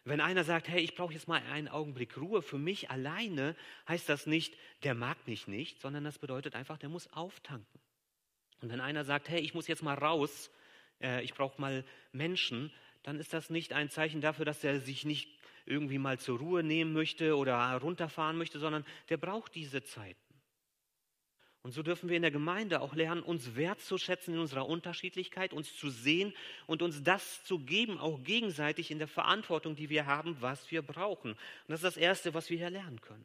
Wenn 0.05 0.21
einer 0.21 0.45
sagt, 0.45 0.69
hey, 0.69 0.83
ich 0.83 0.95
brauche 0.95 1.15
jetzt 1.15 1.29
mal 1.29 1.43
einen 1.51 1.69
Augenblick 1.69 2.19
Ruhe 2.19 2.43
für 2.43 2.59
mich 2.59 2.91
alleine, 2.91 3.57
heißt 3.89 4.09
das 4.09 4.27
nicht, 4.27 4.55
der 4.83 4.95
mag 4.95 5.27
mich 5.27 5.49
nicht, 5.49 5.81
sondern 5.81 6.05
das 6.05 6.19
bedeutet 6.19 6.55
einfach, 6.55 6.77
der 6.77 6.91
muss 6.91 7.11
auftanken. 7.13 7.81
Und 8.61 8.71
wenn 8.71 8.81
einer 8.81 9.05
sagt, 9.05 9.31
hey, 9.31 9.41
ich 9.41 9.55
muss 9.55 9.67
jetzt 9.67 9.83
mal 9.83 9.95
raus, 9.95 10.51
äh, 11.01 11.23
ich 11.23 11.33
brauche 11.33 11.61
mal 11.61 11.85
Menschen, 12.13 12.71
dann 13.03 13.19
ist 13.19 13.33
das 13.33 13.49
nicht 13.49 13.73
ein 13.73 13.89
Zeichen 13.89 14.21
dafür, 14.21 14.45
dass 14.45 14.63
er 14.63 14.81
sich 14.81 15.05
nicht 15.05 15.39
irgendwie 15.67 15.99
mal 15.99 16.19
zur 16.19 16.39
Ruhe 16.39 16.63
nehmen 16.63 16.93
möchte 16.93 17.37
oder 17.37 17.75
runterfahren 17.77 18.37
möchte, 18.37 18.59
sondern 18.59 18.85
der 19.09 19.17
braucht 19.17 19.55
diese 19.55 19.83
Zeiten. 19.83 20.24
Und 21.65 21.73
so 21.73 21.83
dürfen 21.83 22.11
wir 22.11 22.17
in 22.17 22.23
der 22.23 22.31
Gemeinde 22.31 22.83
auch 22.83 22.95
lernen, 22.95 23.23
uns 23.23 23.57
wertzuschätzen 23.57 24.35
in 24.35 24.41
unserer 24.41 24.69
Unterschiedlichkeit, 24.69 25.55
uns 25.55 25.75
zu 25.75 25.89
sehen 25.89 26.35
und 26.67 26.83
uns 26.83 27.03
das 27.03 27.43
zu 27.45 27.59
geben, 27.59 27.97
auch 27.97 28.23
gegenseitig 28.23 28.91
in 28.91 28.99
der 28.99 29.09
Verantwortung, 29.09 29.75
die 29.75 29.89
wir 29.89 30.05
haben, 30.05 30.37
was 30.43 30.71
wir 30.71 30.83
brauchen. 30.83 31.31
Und 31.33 31.39
das 31.69 31.81
ist 31.81 31.85
das 31.85 31.97
Erste, 31.97 32.35
was 32.35 32.51
wir 32.51 32.59
hier 32.59 32.69
lernen 32.69 33.01
können. 33.01 33.25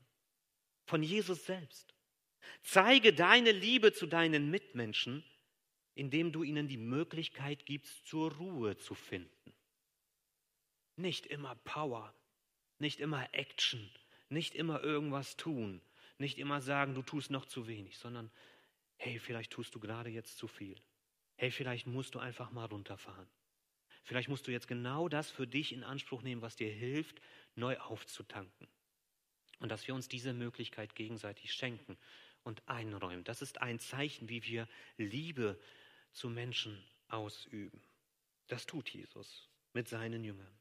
Von 0.85 1.03
Jesus 1.03 1.45
selbst. 1.45 1.93
Zeige 2.63 3.11
deine 3.11 3.51
Liebe 3.51 3.91
zu 3.91 4.07
deinen 4.07 4.49
Mitmenschen, 4.49 5.21
indem 5.93 6.31
du 6.31 6.43
ihnen 6.43 6.69
die 6.69 6.77
Möglichkeit 6.77 7.65
gibst, 7.65 8.07
zur 8.07 8.31
Ruhe 8.35 8.77
zu 8.77 8.95
finden. 8.95 9.53
Nicht 10.95 11.25
immer 11.25 11.55
Power, 11.65 12.13
nicht 12.77 13.01
immer 13.01 13.27
Action, 13.33 13.91
nicht 14.29 14.55
immer 14.55 14.81
irgendwas 14.81 15.35
tun, 15.35 15.81
nicht 16.19 16.37
immer 16.37 16.61
sagen, 16.61 16.93
du 16.93 17.01
tust 17.01 17.31
noch 17.31 17.45
zu 17.45 17.67
wenig, 17.67 17.97
sondern 17.97 18.31
hey, 18.97 19.19
vielleicht 19.19 19.51
tust 19.51 19.73
du 19.75 19.79
gerade 19.79 20.09
jetzt 20.09 20.37
zu 20.37 20.47
viel. 20.47 20.75
Hey, 21.37 21.51
vielleicht 21.51 21.87
musst 21.87 22.15
du 22.15 22.19
einfach 22.19 22.51
mal 22.51 22.65
runterfahren. 22.65 23.29
Vielleicht 24.03 24.27
musst 24.27 24.47
du 24.47 24.51
jetzt 24.51 24.67
genau 24.67 25.07
das 25.07 25.29
für 25.29 25.47
dich 25.47 25.71
in 25.71 25.83
Anspruch 25.83 26.21
nehmen, 26.21 26.41
was 26.41 26.55
dir 26.55 26.71
hilft, 26.71 27.21
neu 27.55 27.77
aufzutanken. 27.77 28.67
Und 29.59 29.69
dass 29.69 29.87
wir 29.87 29.95
uns 29.95 30.07
diese 30.07 30.33
Möglichkeit 30.33 30.95
gegenseitig 30.95 31.53
schenken 31.53 31.97
und 32.43 32.67
einräumen. 32.67 33.23
Das 33.23 33.41
ist 33.41 33.61
ein 33.61 33.79
Zeichen, 33.79 34.29
wie 34.29 34.43
wir 34.43 34.67
Liebe 34.97 35.59
zu 36.11 36.29
Menschen 36.29 36.83
ausüben. 37.07 37.81
Das 38.47 38.65
tut 38.65 38.89
Jesus 38.89 39.49
mit 39.73 39.87
seinen 39.87 40.23
Jüngern. 40.23 40.59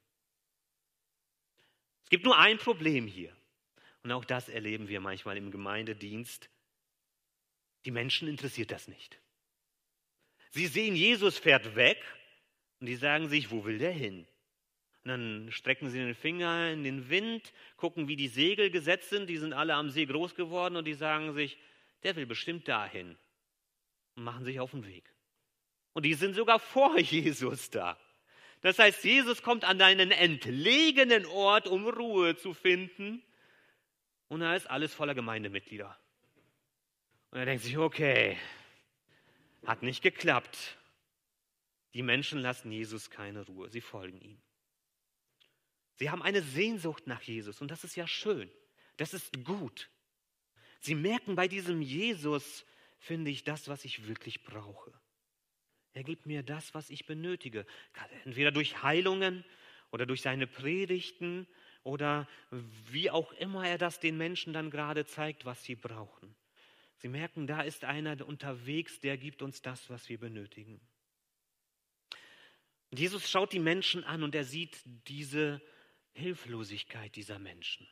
Es 2.05 2.11
gibt 2.11 2.25
nur 2.25 2.39
ein 2.39 2.59
Problem 2.59 3.07
hier. 3.07 3.37
Und 4.03 4.13
auch 4.13 4.25
das 4.25 4.49
erleben 4.49 4.89
wir 4.89 5.01
manchmal 5.01 5.37
im 5.37 5.51
Gemeindedienst. 5.51 6.49
Die 7.85 7.91
Menschen 7.91 8.29
interessiert 8.29 8.71
das 8.71 8.89
nicht. 8.89 9.21
Sie 10.51 10.67
sehen, 10.67 10.97
Jesus 10.97 11.39
fährt 11.39 11.77
weg 11.77 12.03
und 12.81 12.87
die 12.87 12.97
sagen 12.97 13.29
sich, 13.29 13.51
wo 13.51 13.65
will 13.65 13.79
der 13.79 13.93
hin? 13.93 14.27
Und 15.05 15.11
dann 15.11 15.53
strecken 15.53 15.91
sie 15.91 15.99
den 15.99 16.15
Finger 16.15 16.71
in 16.71 16.85
den 16.85 17.09
Wind, 17.09 17.53
gucken, 17.77 18.09
wie 18.09 18.17
die 18.17 18.29
Segel 18.29 18.71
gesetzt 18.71 19.11
sind. 19.11 19.29
Die 19.29 19.39
sind 19.39 19.53
alle 19.53 19.75
am 19.75 19.91
See 19.91 20.07
groß 20.07 20.35
geworden 20.35 20.77
und 20.77 20.87
die 20.87 20.95
sagen 20.95 21.35
sich, 21.35 21.59
der 22.03 22.17
will 22.17 22.27
bestimmt 22.27 22.69
dahin. 22.69 23.17
Und 24.17 24.25
machen 24.25 24.45
sich 24.45 24.61
auf 24.61 24.73
den 24.73 24.87
Weg. 24.87 25.13
Und 25.93 26.05
die 26.05 26.15
sind 26.15 26.35
sogar 26.35 26.59
vor 26.59 26.99
Jesus 26.99 27.71
da. 27.71 27.99
Das 28.61 28.79
heißt, 28.79 29.05
Jesus 29.05 29.43
kommt 29.43 29.65
an 29.65 29.81
einen 29.81 30.11
entlegenen 30.11 31.27
Ort, 31.27 31.69
um 31.69 31.89
Ruhe 31.89 32.37
zu 32.37 32.55
finden. 32.55 33.23
Und 34.29 34.41
da 34.41 34.55
ist 34.55 34.69
alles 34.69 34.95
voller 34.95 35.15
Gemeindemitglieder. 35.15 35.99
Und 37.31 37.39
er 37.39 37.47
denkt 37.47 37.65
sich, 37.65 37.77
okay, 37.77 38.39
hat 39.67 39.83
nicht 39.83 40.03
geklappt. 40.03 40.77
Die 41.95 42.03
Menschen 42.03 42.39
lassen 42.39 42.71
Jesus 42.71 43.11
keine 43.11 43.45
Ruhe, 43.47 43.69
sie 43.71 43.81
folgen 43.81 44.21
ihm. 44.21 44.41
Sie 45.97 46.11
haben 46.11 46.23
eine 46.23 46.43
Sehnsucht 46.43 47.07
nach 47.07 47.23
Jesus 47.23 47.61
und 47.61 47.71
das 47.71 47.83
ist 47.83 47.97
ja 47.97 48.07
schön, 48.07 48.51
das 48.99 49.15
ist 49.15 49.45
gut. 49.45 49.91
Sie 50.81 50.95
merken 50.95 51.35
bei 51.35 51.49
diesem 51.49 51.83
Jesus, 51.83 52.65
finde 52.99 53.31
ich, 53.31 53.43
das, 53.43 53.69
was 53.69 53.85
ich 53.85 54.07
wirklich 54.07 54.45
brauche. 54.45 54.93
Er 55.95 56.05
gibt 56.05 56.27
mir 56.27 56.45
das, 56.45 56.75
was 56.75 56.91
ich 56.91 57.07
benötige. 57.07 57.67
Entweder 58.25 58.53
durch 58.53 58.83
Heilungen 58.85 59.45
oder 59.91 60.07
durch 60.07 60.23
seine 60.23 60.47
Predigten 60.47 61.49
oder 61.83 62.29
wie 62.91 63.11
auch 63.11 63.33
immer 63.33 63.67
er 63.67 63.79
das 63.79 64.01
den 64.01 64.17
Menschen 64.17 64.53
dann 64.53 64.71
gerade 64.71 65.07
zeigt, 65.07 65.45
was 65.45 65.63
sie 65.65 65.77
brauchen. 65.77 66.35
Sie 66.97 67.09
merken, 67.09 67.47
da 67.47 67.63
ist 67.63 67.85
einer 67.85 68.27
unterwegs, 68.27 69.01
der 69.01 69.17
gibt 69.17 69.43
uns 69.43 69.63
das, 69.63 69.89
was 69.89 70.09
wir 70.09 70.19
benötigen. 70.19 70.81
Jesus 72.91 73.31
schaut 73.31 73.53
die 73.53 73.59
Menschen 73.59 74.03
an 74.05 74.23
und 74.23 74.35
er 74.35 74.45
sieht 74.45 74.81
diese 75.07 75.61
Hilflosigkeit 76.15 77.15
dieser 77.15 77.39
Menschen. 77.39 77.87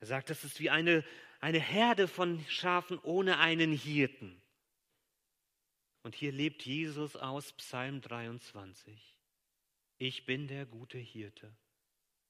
Er 0.00 0.06
sagt, 0.06 0.30
das 0.30 0.44
ist 0.44 0.58
wie 0.58 0.70
eine, 0.70 1.04
eine 1.40 1.60
Herde 1.60 2.08
von 2.08 2.44
Schafen 2.48 2.98
ohne 2.98 3.38
einen 3.38 3.72
Hirten. 3.72 4.40
Und 6.02 6.14
hier 6.14 6.32
lebt 6.32 6.62
Jesus 6.62 7.16
aus 7.16 7.52
Psalm 7.52 8.00
23. 8.00 9.16
Ich 9.98 10.26
bin 10.26 10.48
der 10.48 10.66
gute 10.66 10.98
Hirte. 10.98 11.54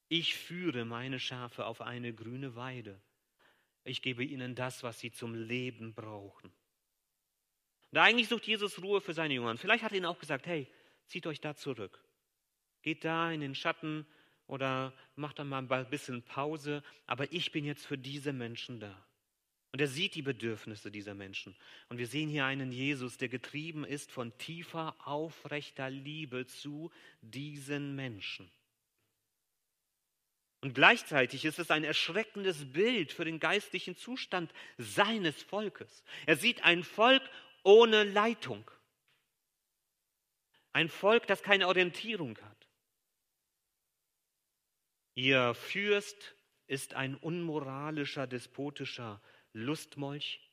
Ich 0.08 0.34
führe 0.34 0.84
meine 0.84 1.18
Schafe 1.18 1.66
auf 1.66 1.80
eine 1.80 2.12
grüne 2.12 2.56
Weide. 2.56 3.00
Ich 3.84 4.02
gebe 4.02 4.24
ihnen 4.24 4.54
das, 4.54 4.82
was 4.82 5.00
sie 5.00 5.10
zum 5.10 5.34
Leben 5.34 5.94
brauchen. 5.94 6.52
Und 7.90 7.98
eigentlich 7.98 8.28
sucht 8.28 8.46
Jesus 8.46 8.82
Ruhe 8.82 9.00
für 9.00 9.14
seine 9.14 9.34
Jünger. 9.34 9.56
Vielleicht 9.56 9.84
hat 9.84 9.92
er 9.92 9.98
ihnen 9.98 10.06
auch 10.06 10.18
gesagt, 10.18 10.46
hey, 10.46 10.66
zieht 11.06 11.26
euch 11.26 11.40
da 11.40 11.54
zurück. 11.54 12.02
Geht 12.82 13.04
da 13.04 13.30
in 13.30 13.40
den 13.40 13.54
Schatten 13.54 14.06
oder 14.46 14.92
macht 15.16 15.38
da 15.38 15.44
mal 15.44 15.66
ein 15.70 15.90
bisschen 15.90 16.22
Pause. 16.22 16.82
Aber 17.06 17.32
ich 17.32 17.52
bin 17.52 17.64
jetzt 17.64 17.86
für 17.86 17.98
diese 17.98 18.32
Menschen 18.32 18.80
da. 18.80 19.06
Und 19.72 19.80
er 19.80 19.88
sieht 19.88 20.14
die 20.14 20.22
Bedürfnisse 20.22 20.90
dieser 20.90 21.14
Menschen. 21.14 21.56
Und 21.88 21.98
wir 21.98 22.06
sehen 22.06 22.28
hier 22.28 22.44
einen 22.44 22.70
Jesus, 22.70 23.16
der 23.16 23.28
getrieben 23.28 23.84
ist 23.84 24.12
von 24.12 24.36
tiefer, 24.38 24.94
aufrechter 25.04 25.90
Liebe 25.90 26.46
zu 26.46 26.90
diesen 27.22 27.96
Menschen. 27.96 28.50
Und 30.64 30.72
gleichzeitig 30.72 31.44
ist 31.44 31.58
es 31.58 31.70
ein 31.70 31.84
erschreckendes 31.84 32.72
Bild 32.72 33.12
für 33.12 33.26
den 33.26 33.38
geistlichen 33.38 33.98
Zustand 33.98 34.50
seines 34.78 35.42
Volkes. 35.42 36.02
Er 36.24 36.36
sieht 36.36 36.64
ein 36.64 36.84
Volk 36.84 37.22
ohne 37.64 38.04
Leitung. 38.04 38.70
Ein 40.72 40.88
Volk, 40.88 41.26
das 41.26 41.42
keine 41.42 41.68
Orientierung 41.68 42.38
hat. 42.38 42.66
Ihr 45.14 45.52
Fürst 45.52 46.34
ist 46.66 46.94
ein 46.94 47.14
unmoralischer, 47.16 48.26
despotischer 48.26 49.20
Lustmolch. 49.52 50.50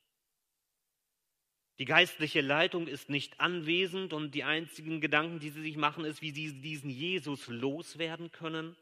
Die 1.80 1.86
geistliche 1.86 2.42
Leitung 2.42 2.88
ist 2.88 3.08
nicht 3.08 3.40
anwesend 3.40 4.12
und 4.12 4.32
die 4.36 4.44
einzigen 4.44 5.00
Gedanken, 5.00 5.40
die 5.40 5.52
sie 5.52 5.62
sich 5.62 5.78
machen, 5.78 6.04
ist, 6.04 6.22
wie 6.22 6.32
sie 6.32 6.60
diesen 6.60 6.90
Jesus 6.90 7.48
loswerden 7.48 8.34
können 8.34 8.76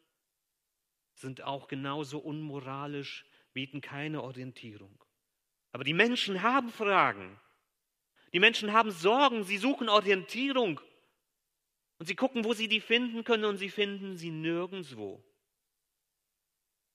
sind 1.20 1.42
auch 1.42 1.68
genauso 1.68 2.20
unmoralisch, 2.20 3.26
bieten 3.54 3.82
keine 3.82 4.24
Orientierung. 4.24 5.04
Aber 5.72 5.84
die 5.84 5.94
Menschen 5.94 6.42
haben 6.42 6.72
Fragen. 6.72 7.40
Die 8.34 8.40
Menschen 8.40 8.74
haben 8.74 8.92
Sorgen, 8.92 9.44
sie 9.44 9.58
suchen 9.58 9.90
Orientierung. 9.90 10.80
Und 11.98 12.06
sie 12.06 12.16
gucken, 12.16 12.46
wo 12.46 12.54
sie 12.54 12.68
die 12.68 12.80
finden 12.80 13.24
können 13.24 13.46
und 13.46 13.58
sie 13.58 13.70
finden 13.70 14.18
sie 14.18 14.32
nirgendwo. 14.32 15.24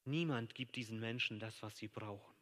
Niemand 0.05 0.55
gibt 0.55 0.77
diesen 0.77 1.01
Menschen 1.01 1.39
das, 1.39 1.63
was 1.63 1.77
sie 1.77 1.89
brauchen. 1.89 2.35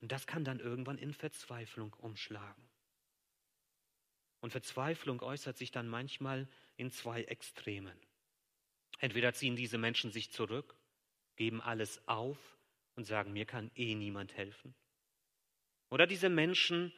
Und 0.00 0.10
das 0.10 0.26
kann 0.26 0.44
dann 0.44 0.58
irgendwann 0.58 0.98
in 0.98 1.14
Verzweiflung 1.14 1.92
umschlagen. 1.94 2.68
Und 4.40 4.50
Verzweiflung 4.50 5.22
äußert 5.22 5.56
sich 5.56 5.70
dann 5.70 5.88
manchmal 5.88 6.48
in 6.76 6.90
zwei 6.90 7.22
Extremen. 7.22 7.98
Entweder 8.98 9.32
ziehen 9.32 9.56
diese 9.56 9.78
Menschen 9.78 10.10
sich 10.10 10.30
zurück, 10.30 10.76
geben 11.36 11.60
alles 11.60 12.06
auf 12.06 12.38
und 12.94 13.04
sagen, 13.04 13.32
mir 13.32 13.46
kann 13.46 13.70
eh 13.74 13.94
niemand 13.94 14.36
helfen. 14.36 14.74
Oder 15.90 16.06
diese 16.06 16.28
Menschen 16.28 16.92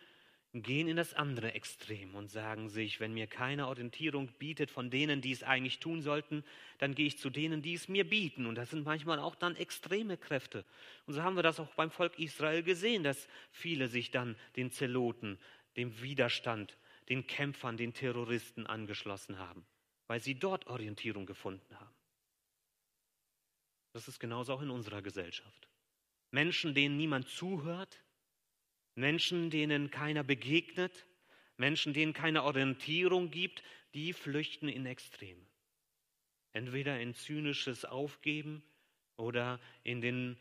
gehen 0.63 0.87
in 0.87 0.97
das 0.97 1.15
andere 1.15 1.53
Extrem 1.55 2.15
und 2.15 2.29
sagen 2.29 2.69
sich, 2.69 3.01
wenn 3.01 3.13
mir 3.13 3.27
keine 3.27 3.67
Orientierung 3.67 4.29
bietet 4.39 4.71
von 4.71 4.89
denen, 4.89 5.21
die 5.21 5.33
es 5.33 5.43
eigentlich 5.43 5.81
tun 5.81 6.01
sollten, 6.01 6.45
dann 6.79 6.95
gehe 6.95 7.07
ich 7.07 7.19
zu 7.19 7.29
denen, 7.29 7.61
die 7.61 7.75
es 7.75 7.89
mir 7.89 8.09
bieten. 8.09 8.47
Und 8.47 8.55
das 8.55 8.71
sind 8.71 8.85
manchmal 8.85 9.19
auch 9.19 9.35
dann 9.35 9.57
extreme 9.57 10.17
Kräfte. 10.17 10.65
Und 11.07 11.15
so 11.15 11.23
haben 11.23 11.35
wir 11.35 11.43
das 11.43 11.59
auch 11.59 11.75
beim 11.75 11.91
Volk 11.91 12.21
Israel 12.21 12.63
gesehen, 12.63 13.03
dass 13.03 13.29
viele 13.51 13.89
sich 13.89 14.13
dann 14.13 14.37
den 14.55 14.71
Zeloten, 14.71 15.39
dem 15.77 16.01
Widerstand, 16.01 16.79
den 17.09 17.27
Kämpfern, 17.27 17.77
den 17.77 17.93
Terroristen 17.93 18.67
angeschlossen 18.67 19.39
haben, 19.39 19.67
weil 20.07 20.21
sie 20.21 20.39
dort 20.39 20.67
Orientierung 20.67 21.27
gefunden 21.27 21.79
haben. 21.79 21.95
Das 23.93 24.09
ist 24.09 24.19
genauso 24.19 24.55
auch 24.55 24.63
in 24.63 24.71
unserer 24.71 25.03
Gesellschaft. 25.03 25.69
Menschen, 26.31 26.75
denen 26.75 26.97
niemand 26.97 27.29
zuhört, 27.29 28.03
Menschen, 28.97 29.51
denen 29.51 29.91
keiner 29.91 30.25
begegnet, 30.25 31.07
Menschen, 31.57 31.95
denen 31.95 32.13
keine 32.13 32.43
Orientierung 32.43 33.31
gibt, 33.31 33.63
die 33.95 34.13
flüchten 34.13 34.69
in 34.69 34.87
Extreme. 34.87 35.47
Entweder 36.53 37.01
in 37.01 37.15
zynisches 37.15 37.85
Aufgeben 37.85 38.65
oder 39.17 39.61
in 39.85 40.01
den 40.01 40.37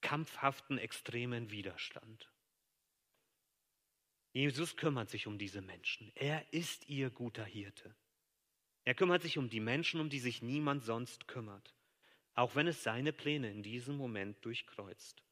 kampfhaften 0.00 0.78
extremen 0.78 1.50
Widerstand. 1.50 2.30
Jesus 4.32 4.76
kümmert 4.76 5.10
sich 5.10 5.26
um 5.26 5.38
diese 5.38 5.62
Menschen. 5.62 6.12
Er 6.14 6.52
ist 6.52 6.88
ihr 6.88 7.10
guter 7.10 7.44
Hirte. 7.44 7.94
Er 8.86 8.94
kümmert 8.94 9.20
sich 9.20 9.36
um 9.36 9.50
die 9.50 9.60
Menschen, 9.60 10.00
um 10.00 10.08
die 10.08 10.20
sich 10.20 10.40
niemand 10.40 10.82
sonst 10.82 11.28
kümmert 11.28 11.76
auch 12.36 12.54
wenn 12.54 12.68
es 12.68 12.82
seine 12.82 13.12
Pläne 13.12 13.50
in 13.50 13.62
diesem 13.62 13.96
Moment 13.96 14.44
durchkreuzt. 14.44 15.22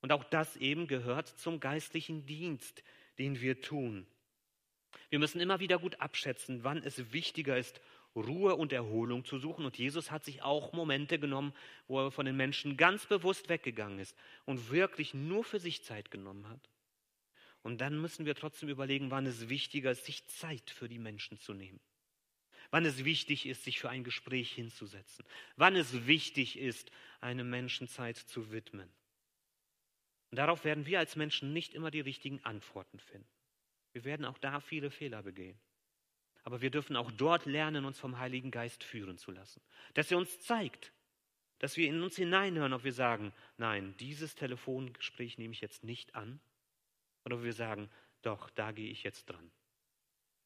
Und 0.00 0.10
auch 0.10 0.24
das 0.24 0.56
eben 0.56 0.86
gehört 0.86 1.28
zum 1.28 1.60
geistlichen 1.60 2.26
Dienst, 2.26 2.82
den 3.18 3.40
wir 3.40 3.60
tun. 3.60 4.06
Wir 5.10 5.18
müssen 5.18 5.40
immer 5.40 5.60
wieder 5.60 5.78
gut 5.78 6.00
abschätzen, 6.00 6.64
wann 6.64 6.78
es 6.78 7.12
wichtiger 7.12 7.56
ist, 7.56 7.80
Ruhe 8.16 8.54
und 8.56 8.72
Erholung 8.72 9.24
zu 9.24 9.38
suchen. 9.38 9.66
Und 9.66 9.76
Jesus 9.76 10.10
hat 10.10 10.24
sich 10.24 10.42
auch 10.42 10.72
Momente 10.72 11.18
genommen, 11.18 11.52
wo 11.88 12.00
er 12.00 12.10
von 12.10 12.26
den 12.26 12.36
Menschen 12.36 12.76
ganz 12.76 13.06
bewusst 13.06 13.48
weggegangen 13.48 13.98
ist 13.98 14.16
und 14.46 14.70
wirklich 14.70 15.14
nur 15.14 15.44
für 15.44 15.60
sich 15.60 15.84
Zeit 15.84 16.10
genommen 16.10 16.48
hat. 16.48 16.70
Und 17.62 17.80
dann 17.80 18.00
müssen 18.00 18.24
wir 18.24 18.34
trotzdem 18.34 18.68
überlegen, 18.68 19.10
wann 19.10 19.26
es 19.26 19.48
wichtiger 19.48 19.90
ist, 19.90 20.04
sich 20.04 20.26
Zeit 20.26 20.70
für 20.70 20.88
die 20.88 20.98
Menschen 20.98 21.38
zu 21.38 21.54
nehmen 21.54 21.80
wann 22.74 22.86
es 22.86 23.04
wichtig 23.04 23.46
ist, 23.46 23.62
sich 23.62 23.78
für 23.78 23.88
ein 23.88 24.02
Gespräch 24.02 24.50
hinzusetzen, 24.50 25.24
wann 25.54 25.76
es 25.76 26.08
wichtig 26.08 26.58
ist, 26.58 26.90
eine 27.20 27.44
Menschenzeit 27.44 28.16
zu 28.16 28.50
widmen. 28.50 28.92
Und 30.32 30.38
darauf 30.38 30.64
werden 30.64 30.84
wir 30.84 30.98
als 30.98 31.14
Menschen 31.14 31.52
nicht 31.52 31.72
immer 31.72 31.92
die 31.92 32.00
richtigen 32.00 32.44
Antworten 32.44 32.98
finden. 32.98 33.28
Wir 33.92 34.02
werden 34.02 34.26
auch 34.26 34.38
da 34.38 34.58
viele 34.58 34.90
Fehler 34.90 35.22
begehen. 35.22 35.56
Aber 36.42 36.62
wir 36.62 36.70
dürfen 36.70 36.96
auch 36.96 37.12
dort 37.12 37.46
lernen, 37.46 37.84
uns 37.84 38.00
vom 38.00 38.18
Heiligen 38.18 38.50
Geist 38.50 38.82
führen 38.82 39.18
zu 39.18 39.30
lassen. 39.30 39.62
Dass 39.94 40.10
er 40.10 40.18
uns 40.18 40.40
zeigt, 40.40 40.92
dass 41.60 41.76
wir 41.76 41.88
in 41.88 42.02
uns 42.02 42.16
hineinhören, 42.16 42.72
ob 42.72 42.82
wir 42.82 42.92
sagen, 42.92 43.32
nein, 43.56 43.94
dieses 44.00 44.34
Telefongespräch 44.34 45.38
nehme 45.38 45.54
ich 45.54 45.60
jetzt 45.60 45.84
nicht 45.84 46.16
an. 46.16 46.40
Oder 47.24 47.36
ob 47.36 47.44
wir 47.44 47.52
sagen, 47.52 47.88
doch, 48.22 48.50
da 48.50 48.72
gehe 48.72 48.90
ich 48.90 49.04
jetzt 49.04 49.26
dran. 49.26 49.52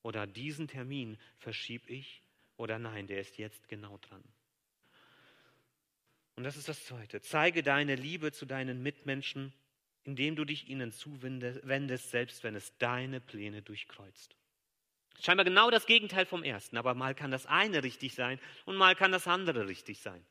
Oder 0.02 0.26
diesen 0.26 0.68
Termin 0.68 1.18
verschiebe 1.38 1.88
ich 1.88 2.22
oder 2.56 2.78
nein, 2.78 3.06
der 3.06 3.20
ist 3.20 3.38
jetzt 3.38 3.68
genau 3.68 3.98
dran. 3.98 4.22
Und 6.36 6.44
das 6.44 6.56
ist 6.56 6.68
das 6.68 6.84
Zweite. 6.84 7.20
Zeige 7.20 7.62
deine 7.62 7.96
Liebe 7.96 8.30
zu 8.30 8.46
deinen 8.46 8.82
Mitmenschen, 8.82 9.52
indem 10.04 10.36
du 10.36 10.44
dich 10.44 10.68
ihnen 10.68 10.92
zuwendest, 10.92 12.10
selbst 12.10 12.44
wenn 12.44 12.54
es 12.54 12.76
deine 12.78 13.20
Pläne 13.20 13.60
durchkreuzt. 13.60 14.36
Scheinbar 15.20 15.44
genau 15.44 15.70
das 15.70 15.86
Gegenteil 15.86 16.26
vom 16.26 16.44
ersten, 16.44 16.76
aber 16.76 16.94
mal 16.94 17.14
kann 17.14 17.32
das 17.32 17.46
eine 17.46 17.82
richtig 17.82 18.14
sein 18.14 18.38
und 18.66 18.76
mal 18.76 18.94
kann 18.94 19.10
das 19.10 19.26
andere 19.26 19.66
richtig 19.66 20.00
sein. 20.00 20.24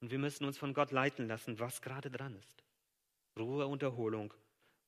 Und 0.00 0.10
wir 0.10 0.18
müssen 0.18 0.44
uns 0.44 0.56
von 0.56 0.72
Gott 0.72 0.92
leiten 0.92 1.28
lassen, 1.28 1.58
was 1.58 1.82
gerade 1.82 2.10
dran 2.10 2.34
ist. 2.36 2.64
Ruhe 3.38 3.66
und 3.66 3.82
Erholung 3.82 4.32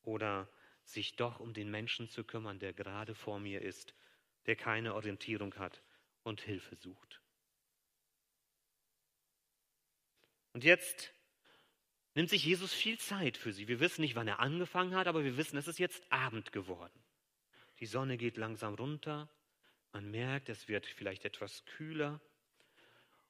oder 0.03 0.49
sich 0.93 1.17
doch 1.17 1.41
um 1.41 1.53
den 1.53 1.71
Menschen 1.71 2.09
zu 2.09 2.25
kümmern, 2.25 2.59
der 2.59 2.73
gerade 2.73 3.15
vor 3.15 3.39
mir 3.39 3.63
ist, 3.63 3.95
der 4.47 4.57
keine 4.57 4.95
Orientierung 4.95 5.55
hat 5.57 5.83
und 6.23 6.41
Hilfe 6.41 6.77
sucht. 6.77 7.21
Und 10.53 10.65
jetzt 10.65 11.13
nimmt 12.15 12.31
sich 12.31 12.45
Jesus 12.45 12.73
viel 12.73 12.99
Zeit 12.99 13.37
für 13.37 13.53
sie. 13.53 13.69
Wir 13.69 13.81
wissen 13.81 14.01
nicht, 14.01 14.17
wann 14.17 14.29
er 14.29 14.41
angefangen 14.41 14.95
hat, 14.95 15.07
aber 15.07 15.25
wir 15.25 15.37
wissen, 15.37 15.57
es 15.57 15.69
ist 15.69 15.79
jetzt 15.79 16.11
Abend 16.11 16.53
geworden. 16.53 16.99
Die 17.79 17.87
Sonne 17.87 18.17
geht 18.17 18.37
langsam 18.37 18.75
runter. 18.75 19.29
Man 19.93 20.11
merkt, 20.11 20.49
es 20.49 20.69
wird 20.69 20.87
vielleicht 20.87 21.25
etwas 21.25 21.65
kühler. 21.65 22.21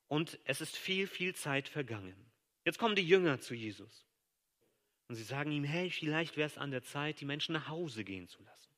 Und 0.08 0.38
es 0.44 0.60
ist 0.60 0.76
viel, 0.76 1.06
viel 1.06 1.34
Zeit 1.34 1.68
vergangen. 1.68 2.16
Jetzt 2.64 2.78
kommen 2.78 2.96
die 2.96 3.06
Jünger 3.06 3.40
zu 3.40 3.54
Jesus. 3.54 4.06
Und 5.10 5.16
sie 5.16 5.24
sagen 5.24 5.50
ihm, 5.50 5.64
hey, 5.64 5.90
vielleicht 5.90 6.36
wäre 6.36 6.46
es 6.46 6.56
an 6.56 6.70
der 6.70 6.84
Zeit, 6.84 7.20
die 7.20 7.24
Menschen 7.24 7.52
nach 7.52 7.66
Hause 7.66 8.04
gehen 8.04 8.28
zu 8.28 8.40
lassen. 8.44 8.72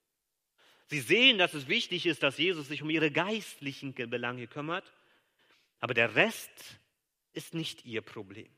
Sie 0.87 1.01
sehen, 1.01 1.37
dass 1.37 1.53
es 1.53 1.69
wichtig 1.69 2.07
ist, 2.07 2.23
dass 2.23 2.39
Jesus 2.39 2.69
sich 2.69 2.81
um 2.81 2.89
ihre 2.89 3.11
geistlichen 3.11 3.93
Belange 3.93 4.47
kümmert, 4.47 4.91
aber 5.79 5.93
der 5.93 6.15
Rest 6.15 6.81
ist 7.35 7.53
nicht 7.53 7.85
ihr 7.85 8.01
Problem. 8.01 8.51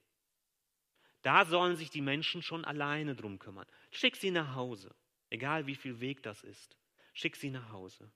Da 1.22 1.46
sollen 1.46 1.74
sich 1.74 1.90
die 1.90 2.00
Menschen 2.00 2.42
schon 2.42 2.64
alleine 2.64 3.16
drum 3.16 3.40
kümmern. 3.40 3.66
Schick 3.90 4.14
sie 4.14 4.30
nach 4.30 4.54
Hause, 4.54 4.94
egal 5.30 5.66
wie 5.66 5.74
viel 5.74 5.98
Weg 5.98 6.22
das 6.22 6.44
ist. 6.44 6.76
Schick 7.12 7.34
sie 7.34 7.50
nach 7.50 7.70
Hause. 7.70 8.08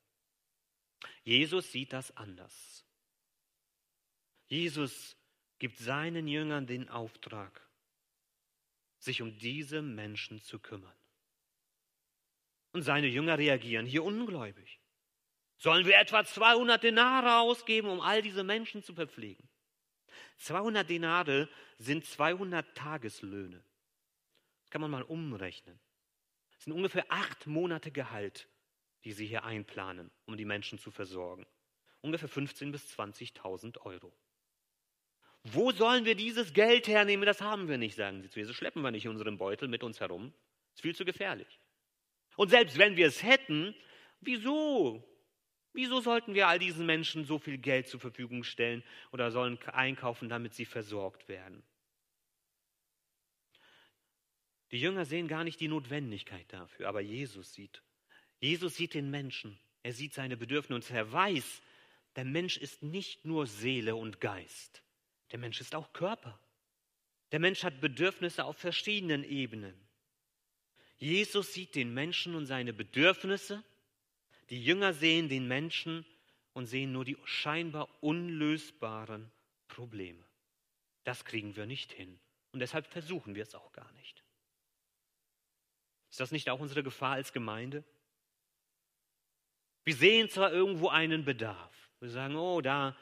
Jesus 1.25 1.73
sieht 1.73 1.93
das 1.93 2.17
anders. 2.17 2.87
Jesus 4.47 5.17
gibt 5.59 5.79
seinen 5.79 6.29
Jüngern 6.29 6.69
den 6.69 6.89
Auftrag, 6.89 7.68
sich 8.99 9.23
um 9.23 9.39
diese 9.39 9.83
Menschen 9.83 10.41
zu 10.41 10.59
kümmern. 10.59 10.95
Und 12.73 12.83
seine 12.83 13.07
Jünger 13.07 13.39
reagieren 13.39 13.87
hier 13.87 14.05
ungläubig. 14.05 14.81
Sollen 15.57 15.87
wir 15.87 15.99
etwa 15.99 16.25
200 16.25 16.83
Denare 16.83 17.39
ausgeben, 17.41 17.89
um 17.89 18.01
all 18.01 18.23
diese 18.23 18.45
Menschen 18.45 18.83
zu 18.83 18.95
verpflegen? 18.95 19.49
200 20.39 20.89
Denare 20.89 21.49
sind 21.79 22.05
200 22.05 22.77
Tageslöhne. 22.77 23.63
Das 24.63 24.71
kann 24.71 24.81
man 24.81 24.91
mal 24.91 25.03
umrechnen. 25.03 25.81
Das 26.53 26.65
sind 26.65 26.73
ungefähr 26.73 27.07
acht 27.09 27.47
Monate 27.47 27.91
Gehalt, 27.91 28.49
die 29.05 29.13
sie 29.13 29.27
hier 29.27 29.45
einplanen, 29.45 30.11
um 30.27 30.37
die 30.37 30.45
Menschen 30.45 30.79
zu 30.79 30.91
versorgen. 30.91 31.47
Ungefähr 32.01 32.29
15.000 32.29 32.71
bis 32.71 32.99
20.000 32.99 33.81
Euro. 33.81 34.13
Wo 35.45 35.73
sollen 35.73 36.05
wir 36.05 36.15
dieses 36.15 36.53
Geld 36.53 36.89
hernehmen? 36.89 37.25
Das 37.25 37.41
haben 37.41 37.69
wir 37.69 37.79
nicht, 37.79 37.95
sagen 37.95 38.23
sie 38.23 38.29
zu 38.29 38.41
Jesus. 38.41 38.57
Schleppen 38.57 38.83
wir 38.83 38.91
nicht 38.91 39.05
in 39.05 39.11
unserem 39.11 39.39
Beutel 39.39 39.69
mit 39.69 39.83
uns 39.83 40.01
herum. 40.01 40.33
Das 40.71 40.79
ist 40.79 40.83
viel 40.83 40.97
zu 40.97 41.05
gefährlich. 41.05 41.61
Und 42.37 42.51
selbst 42.51 42.79
wenn 42.79 42.97
wir 42.97 43.07
es 43.07 43.23
hätten, 43.23 43.75
wieso? 44.21 45.05
Wieso 45.73 46.01
sollten 46.01 46.35
wir 46.35 46.49
all 46.49 46.59
diesen 46.59 46.87
Menschen 46.87 47.25
so 47.25 47.39
viel 47.39 47.59
Geld 47.59 47.89
zur 47.89 48.01
Verfügung 48.01 48.43
stellen 48.43 48.83
oder 49.13 49.31
sollen 49.31 49.59
einkaufen, 49.65 50.29
damit 50.29 50.55
sie 50.55 50.65
versorgt 50.65 51.29
werden? 51.29 51.63
Die 54.71 54.81
Jünger 54.81 55.05
sehen 55.05 55.29
gar 55.29 55.45
nicht 55.45 55.61
die 55.61 55.69
Notwendigkeit 55.69 56.53
dafür, 56.53 56.89
aber 56.89 57.01
Jesus 57.01 57.55
sieht. 57.55 57.83
Jesus 58.41 58.77
sieht 58.77 58.95
den 58.95 59.11
Menschen. 59.11 59.59
Er 59.83 59.93
sieht 59.93 60.13
seine 60.13 60.37
Bedürfnisse 60.37 60.75
und 60.75 60.97
er 60.97 61.11
weiß, 61.11 61.63
der 62.17 62.25
Mensch 62.25 62.57
ist 62.57 62.83
nicht 62.83 63.25
nur 63.25 63.47
Seele 63.47 63.97
und 63.97 64.21
Geist. 64.21 64.83
Der 65.31 65.39
Mensch 65.39 65.61
ist 65.61 65.75
auch 65.75 65.93
Körper. 65.93 66.39
Der 67.33 67.41
Mensch 67.41 67.63
hat 67.63 67.81
Bedürfnisse 67.81 68.45
auf 68.45 68.57
verschiedenen 68.57 69.25
Ebenen. 69.25 69.75
Jesus 70.97 71.53
sieht 71.53 71.75
den 71.75 71.93
Menschen 71.95 72.35
und 72.35 72.47
seine 72.47 72.73
Bedürfnisse. 72.73 73.63
Die 74.51 74.63
Jünger 74.63 74.95
sehen 74.95 75.29
den 75.29 75.47
Menschen 75.47 76.07
und 76.55 76.67
sehen 76.67 76.93
nur 76.93 77.05
die 77.05 77.17
scheinbar 77.25 77.89
unlösbaren 78.01 79.31
Probleme. 79.69 80.25
Das 81.05 81.25
kriegen 81.25 81.55
wir 81.55 81.67
nicht 81.67 81.93
hin. 81.93 82.19
Und 82.53 82.61
deshalb 82.61 82.87
versuchen 82.87 83.35
wir 83.35 83.43
es 83.43 83.55
auch 83.55 83.73
gar 83.73 83.91
nicht. 83.93 84.25
Ist 86.11 86.21
das 86.21 86.33
nicht 86.33 86.49
auch 86.51 86.61
unsere 86.61 86.83
Gefahr 86.83 87.13
als 87.13 87.33
Gemeinde? 87.33 87.85
Wir 89.85 89.95
sehen 89.95 90.29
zwar 90.29 90.53
irgendwo 90.53 90.89
einen 90.89 91.25
Bedarf. 91.25 91.91
Wir 92.01 92.11
sagen, 92.11 92.37
oh, 92.37 92.61
da 92.61 92.97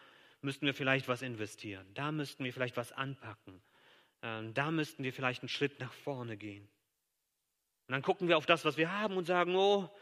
müssten 0.47 0.65
wir 0.65 0.75
vielleicht 0.75 1.09
was 1.09 1.23
investieren, 1.23 1.93
da 1.95 2.13
müssten 2.13 2.45
wir 2.45 2.53
vielleicht 2.53 2.77
was 2.77 2.93
anpacken, 2.93 3.61
ähm, 4.23 4.55
da 4.55 4.71
müssten 4.71 5.03
wir 5.03 5.13
vielleicht 5.13 5.43
einen 5.43 5.49
Schritt 5.49 5.81
nach 5.81 5.93
vorne 5.93 6.37
gehen. 6.37 6.63
Und 7.87 7.93
dann 7.93 8.03
gucken 8.03 8.29
wir 8.29 8.39
auf 8.39 8.47
das, 8.47 8.65
was 8.65 8.77
wir 8.77 8.93
haben 8.93 9.17
und 9.17 9.25
sagen, 9.25 9.57
oh, 9.57 9.93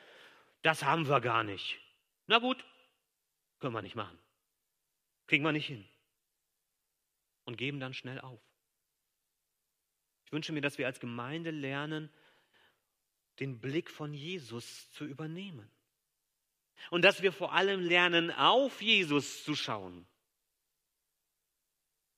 das 0.61 0.85
haben 0.85 1.09
wir 1.09 1.23
gar 1.23 1.45
nicht. 1.45 1.81
Na 2.27 2.39
gut, 2.39 2.63
können 3.59 3.75
wir 3.75 3.81
nicht 3.81 3.97
machen. 3.97 4.19
Kriegen 5.27 5.45
wir 5.45 5.53
nicht 5.53 5.67
hin. 5.67 5.89
Und 7.47 7.57
geben 7.57 7.81
dann 7.81 7.95
schnell 7.95 8.21
auf. 8.21 8.41
Ich 10.27 10.33
wünsche 10.33 10.53
mir, 10.53 10.61
dass 10.61 10.77
wir 10.77 10.87
als 10.87 11.01
Gemeinde 11.01 11.51
lernen, 11.53 12.11
den 13.41 13.61
Blick 13.61 13.91
von 13.91 14.13
Jesus 14.13 14.91
zu 14.93 15.07
übernehmen. 15.07 15.71
Und 16.91 17.03
dass 17.03 17.23
wir 17.23 17.33
vor 17.33 17.55
allem 17.55 17.81
lernen, 17.81 18.31
auf 18.31 18.83
Jesus 18.83 19.43
zu 19.43 19.55
schauen. 19.55 20.07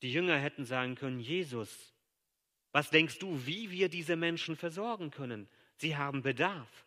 Die 0.02 0.12
Jünger 0.12 0.38
hätten 0.38 0.64
sagen 0.64 0.94
können, 0.94 1.20
Jesus, 1.20 1.94
was 2.72 2.90
denkst 2.90 3.18
du, 3.18 3.46
wie 3.46 3.70
wir 3.70 3.88
diese 3.88 4.16
Menschen 4.16 4.56
versorgen 4.56 5.10
können? 5.10 5.48
Sie 5.76 5.96
haben 5.96 6.22
Bedarf. 6.22 6.86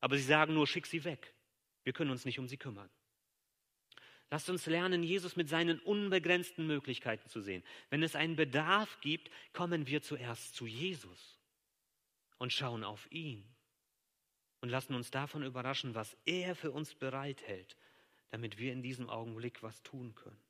Aber 0.00 0.16
sie 0.16 0.22
sagen 0.22 0.54
nur, 0.54 0.66
schick 0.66 0.86
sie 0.86 1.04
weg. 1.04 1.34
Wir 1.84 1.92
können 1.92 2.10
uns 2.10 2.24
nicht 2.24 2.38
um 2.38 2.48
sie 2.48 2.56
kümmern. 2.56 2.88
Lasst 4.30 4.50
uns 4.50 4.66
lernen, 4.66 5.02
Jesus 5.02 5.36
mit 5.36 5.48
seinen 5.48 5.78
unbegrenzten 5.80 6.66
Möglichkeiten 6.66 7.28
zu 7.28 7.40
sehen. 7.40 7.62
Wenn 7.88 8.02
es 8.02 8.14
einen 8.14 8.36
Bedarf 8.36 9.00
gibt, 9.00 9.30
kommen 9.52 9.86
wir 9.86 10.02
zuerst 10.02 10.54
zu 10.54 10.66
Jesus 10.66 11.38
und 12.36 12.52
schauen 12.52 12.84
auf 12.84 13.10
ihn 13.10 13.44
und 14.60 14.68
lassen 14.68 14.94
uns 14.94 15.10
davon 15.10 15.42
überraschen, 15.42 15.94
was 15.94 16.16
er 16.26 16.54
für 16.54 16.70
uns 16.70 16.94
bereithält, 16.94 17.76
damit 18.30 18.58
wir 18.58 18.72
in 18.72 18.82
diesem 18.82 19.08
Augenblick 19.08 19.62
was 19.62 19.82
tun 19.82 20.14
können. 20.14 20.40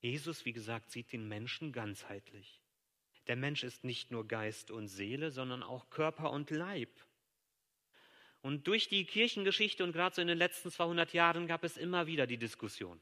Jesus, 0.00 0.44
wie 0.44 0.52
gesagt, 0.52 0.90
sieht 0.90 1.12
den 1.12 1.28
Menschen 1.28 1.72
ganzheitlich. 1.72 2.60
Der 3.26 3.36
Mensch 3.36 3.62
ist 3.62 3.84
nicht 3.84 4.10
nur 4.10 4.26
Geist 4.26 4.70
und 4.70 4.88
Seele, 4.88 5.30
sondern 5.30 5.62
auch 5.62 5.90
Körper 5.90 6.30
und 6.30 6.50
Leib. 6.50 6.90
Und 8.42 8.66
durch 8.66 8.88
die 8.88 9.04
Kirchengeschichte 9.04 9.84
und 9.84 9.92
gerade 9.92 10.14
so 10.14 10.22
in 10.22 10.28
den 10.28 10.38
letzten 10.38 10.70
200 10.70 11.12
Jahren 11.12 11.46
gab 11.46 11.62
es 11.62 11.76
immer 11.76 12.06
wieder 12.06 12.26
die 12.26 12.38
Diskussion. 12.38 13.00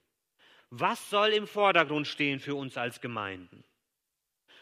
Was 0.71 1.09
soll 1.09 1.29
im 1.29 1.47
Vordergrund 1.47 2.07
stehen 2.07 2.41
für 2.41 2.57
uns 2.57 2.77
als 2.77 3.01
Gemeinden? 3.01 3.65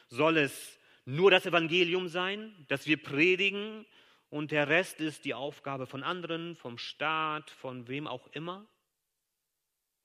Soll 0.09 0.37
es 0.37 0.79
nur 1.05 1.31
das 1.31 1.47
Evangelium 1.47 2.09
sein, 2.09 2.55
das 2.69 2.87
wir 2.87 3.03
predigen 3.03 3.87
und 4.29 4.51
der 4.51 4.69
Rest 4.69 5.01
ist 5.01 5.25
die 5.25 5.35
Aufgabe 5.35 5.87
von 5.87 6.03
anderen, 6.03 6.55
vom 6.57 6.79
Staat, 6.79 7.51
von 7.51 7.89
wem 7.89 8.07
auch 8.07 8.27
immer? 8.29 8.67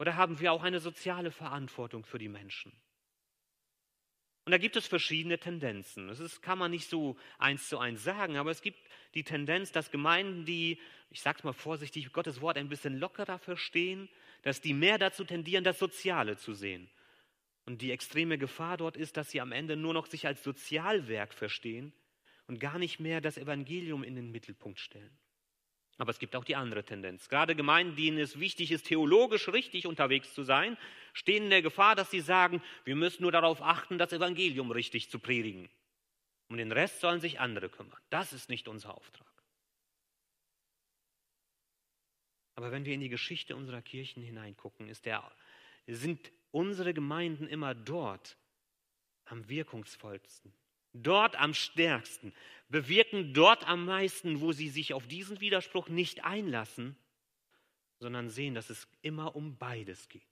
Oder 0.01 0.15
haben 0.15 0.39
wir 0.39 0.51
auch 0.51 0.63
eine 0.63 0.79
soziale 0.79 1.29
Verantwortung 1.29 2.03
für 2.05 2.17
die 2.17 2.27
Menschen? 2.27 2.71
Und 4.45 4.51
da 4.51 4.57
gibt 4.57 4.75
es 4.75 4.87
verschiedene 4.87 5.37
Tendenzen. 5.37 6.07
Das 6.07 6.19
ist, 6.19 6.41
kann 6.41 6.57
man 6.57 6.71
nicht 6.71 6.89
so 6.89 7.17
eins 7.37 7.69
zu 7.69 7.77
eins 7.77 8.03
sagen, 8.03 8.37
aber 8.37 8.49
es 8.49 8.63
gibt 8.63 8.79
die 9.13 9.23
Tendenz, 9.23 9.71
dass 9.71 9.91
Gemeinden, 9.91 10.43
die, 10.43 10.79
ich 11.11 11.21
sage 11.21 11.37
es 11.37 11.43
mal 11.43 11.53
vorsichtig, 11.53 12.11
Gottes 12.13 12.41
Wort 12.41 12.57
ein 12.57 12.67
bisschen 12.67 12.97
lockerer 12.97 13.37
verstehen, 13.37 14.09
dass 14.41 14.59
die 14.59 14.73
mehr 14.73 14.97
dazu 14.97 15.23
tendieren, 15.23 15.63
das 15.63 15.77
Soziale 15.77 16.35
zu 16.35 16.55
sehen. 16.55 16.89
Und 17.65 17.83
die 17.83 17.91
extreme 17.91 18.39
Gefahr 18.39 18.77
dort 18.77 18.97
ist, 18.97 19.17
dass 19.17 19.29
sie 19.29 19.39
am 19.39 19.51
Ende 19.51 19.75
nur 19.75 19.93
noch 19.93 20.07
sich 20.07 20.25
als 20.25 20.43
Sozialwerk 20.43 21.31
verstehen 21.31 21.93
und 22.47 22.59
gar 22.59 22.79
nicht 22.79 22.99
mehr 22.99 23.21
das 23.21 23.37
Evangelium 23.37 24.03
in 24.03 24.15
den 24.15 24.31
Mittelpunkt 24.31 24.79
stellen. 24.79 25.15
Aber 26.01 26.09
es 26.09 26.17
gibt 26.17 26.35
auch 26.35 26.43
die 26.43 26.55
andere 26.55 26.83
Tendenz. 26.83 27.29
Gerade 27.29 27.55
Gemeinden, 27.55 27.95
denen 27.95 28.17
es 28.17 28.39
wichtig 28.39 28.71
ist, 28.71 28.87
theologisch 28.87 29.47
richtig 29.49 29.85
unterwegs 29.85 30.33
zu 30.33 30.41
sein, 30.41 30.75
stehen 31.13 31.43
in 31.43 31.49
der 31.51 31.61
Gefahr, 31.61 31.95
dass 31.95 32.09
sie 32.09 32.21
sagen, 32.21 32.59
wir 32.85 32.95
müssen 32.95 33.21
nur 33.21 33.31
darauf 33.31 33.61
achten, 33.61 33.99
das 33.99 34.11
Evangelium 34.11 34.71
richtig 34.71 35.11
zu 35.11 35.19
predigen. 35.19 35.69
Um 36.49 36.57
den 36.57 36.71
Rest 36.71 37.01
sollen 37.01 37.21
sich 37.21 37.39
andere 37.39 37.69
kümmern. 37.69 38.01
Das 38.09 38.33
ist 38.33 38.49
nicht 38.49 38.67
unser 38.67 38.95
Auftrag. 38.97 39.31
Aber 42.55 42.71
wenn 42.71 42.85
wir 42.85 42.95
in 42.95 43.01
die 43.01 43.09
Geschichte 43.09 43.55
unserer 43.55 43.83
Kirchen 43.83 44.23
hineingucken, 44.23 44.91
der, 45.05 45.31
sind 45.85 46.31
unsere 46.49 46.95
Gemeinden 46.95 47.45
immer 47.45 47.75
dort 47.75 48.39
am 49.25 49.47
wirkungsvollsten, 49.47 50.51
dort 50.93 51.35
am 51.35 51.53
stärksten, 51.53 52.33
bewirken 52.69 53.33
dort 53.33 53.67
am 53.67 53.85
meisten, 53.85 54.41
wo 54.41 54.51
sie 54.51 54.69
sich 54.69 54.93
auf 54.93 55.07
diesen 55.07 55.39
Widerspruch 55.41 55.89
nicht 55.89 56.23
einlassen, 56.23 56.95
sondern 57.99 58.29
sehen, 58.29 58.55
dass 58.55 58.69
es 58.69 58.87
immer 59.01 59.35
um 59.35 59.57
beides 59.57 60.09
geht. 60.09 60.23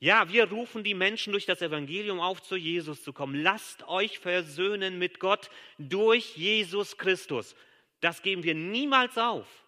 Ja, 0.00 0.28
wir 0.30 0.48
rufen 0.48 0.84
die 0.84 0.94
Menschen 0.94 1.32
durch 1.32 1.44
das 1.44 1.60
Evangelium 1.60 2.20
auf, 2.20 2.40
zu 2.40 2.54
Jesus 2.54 3.02
zu 3.02 3.12
kommen. 3.12 3.42
Lasst 3.42 3.82
euch 3.88 4.20
versöhnen 4.20 4.98
mit 4.98 5.18
Gott 5.18 5.50
durch 5.78 6.36
Jesus 6.36 6.96
Christus. 6.98 7.56
Das 8.00 8.22
geben 8.22 8.44
wir 8.44 8.54
niemals 8.54 9.18
auf. 9.18 9.64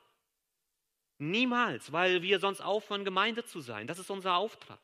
Niemals, 1.18 1.90
weil 1.90 2.22
wir 2.22 2.38
sonst 2.38 2.60
aufhören, 2.60 3.04
Gemeinde 3.04 3.44
zu 3.44 3.60
sein. 3.60 3.88
Das 3.88 3.98
ist 3.98 4.08
unser 4.08 4.36
Auftrag. 4.36 4.78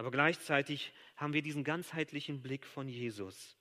Aber 0.00 0.10
gleichzeitig 0.10 0.94
haben 1.14 1.34
wir 1.34 1.42
diesen 1.42 1.62
ganzheitlichen 1.62 2.40
Blick 2.40 2.64
von 2.64 2.88
Jesus 2.88 3.58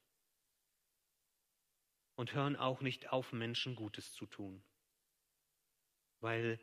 und 2.15 2.33
hören 2.33 2.55
auch 2.55 2.79
nicht 2.79 3.11
auf, 3.11 3.33
Menschen 3.33 3.75
Gutes 3.75 4.13
zu 4.13 4.25
tun, 4.25 4.63
weil 6.21 6.57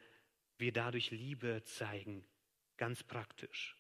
wir 0.57 0.73
dadurch 0.73 1.11
Liebe 1.11 1.63
zeigen, 1.65 2.25
ganz 2.79 3.03
praktisch. 3.03 3.77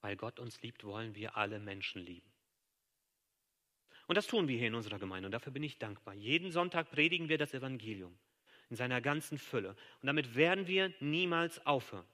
Weil 0.00 0.16
Gott 0.16 0.40
uns 0.40 0.60
liebt, 0.60 0.82
wollen 0.82 1.14
wir 1.14 1.36
alle 1.36 1.60
Menschen 1.60 2.02
lieben. 2.02 2.32
Und 4.08 4.16
das 4.16 4.26
tun 4.26 4.48
wir 4.48 4.58
hier 4.58 4.66
in 4.66 4.74
unserer 4.74 4.98
Gemeinde 4.98 5.28
und 5.28 5.32
dafür 5.32 5.52
bin 5.52 5.62
ich 5.62 5.78
dankbar. 5.78 6.14
Jeden 6.14 6.50
Sonntag 6.50 6.90
predigen 6.90 7.28
wir 7.28 7.38
das 7.38 7.54
Evangelium 7.54 8.18
in 8.70 8.74
seiner 8.74 9.00
ganzen 9.00 9.38
Fülle. 9.38 9.76
Und 10.00 10.08
damit 10.08 10.34
werden 10.34 10.66
wir 10.66 10.92
niemals 10.98 11.64
aufhören, 11.64 12.08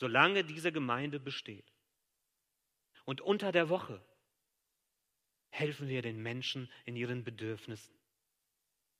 solange 0.00 0.44
diese 0.44 0.72
Gemeinde 0.72 1.20
besteht. 1.20 1.70
Und 3.04 3.20
unter 3.20 3.52
der 3.52 3.68
Woche 3.68 4.02
helfen 5.50 5.88
wir 5.88 6.00
den 6.00 6.22
Menschen 6.22 6.70
in 6.86 6.96
ihren 6.96 7.22
Bedürfnissen. 7.22 7.94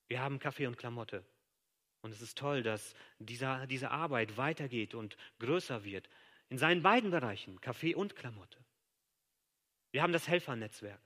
Wir 0.08 0.20
haben 0.20 0.38
Kaffee 0.38 0.66
und 0.66 0.76
Klamotte. 0.76 1.24
Und 2.02 2.10
es 2.10 2.20
ist 2.20 2.36
toll, 2.36 2.62
dass 2.62 2.94
dieser, 3.18 3.66
diese 3.66 3.90
Arbeit 3.90 4.36
weitergeht 4.36 4.94
und 4.94 5.16
größer 5.38 5.84
wird. 5.84 6.10
In 6.50 6.58
seinen 6.58 6.82
beiden 6.82 7.10
Bereichen, 7.10 7.60
Kaffee 7.62 7.94
und 7.94 8.14
Klamotte. 8.14 8.58
Wir 9.92 10.02
haben 10.02 10.12
das 10.12 10.28
Helfernetzwerk. 10.28 11.00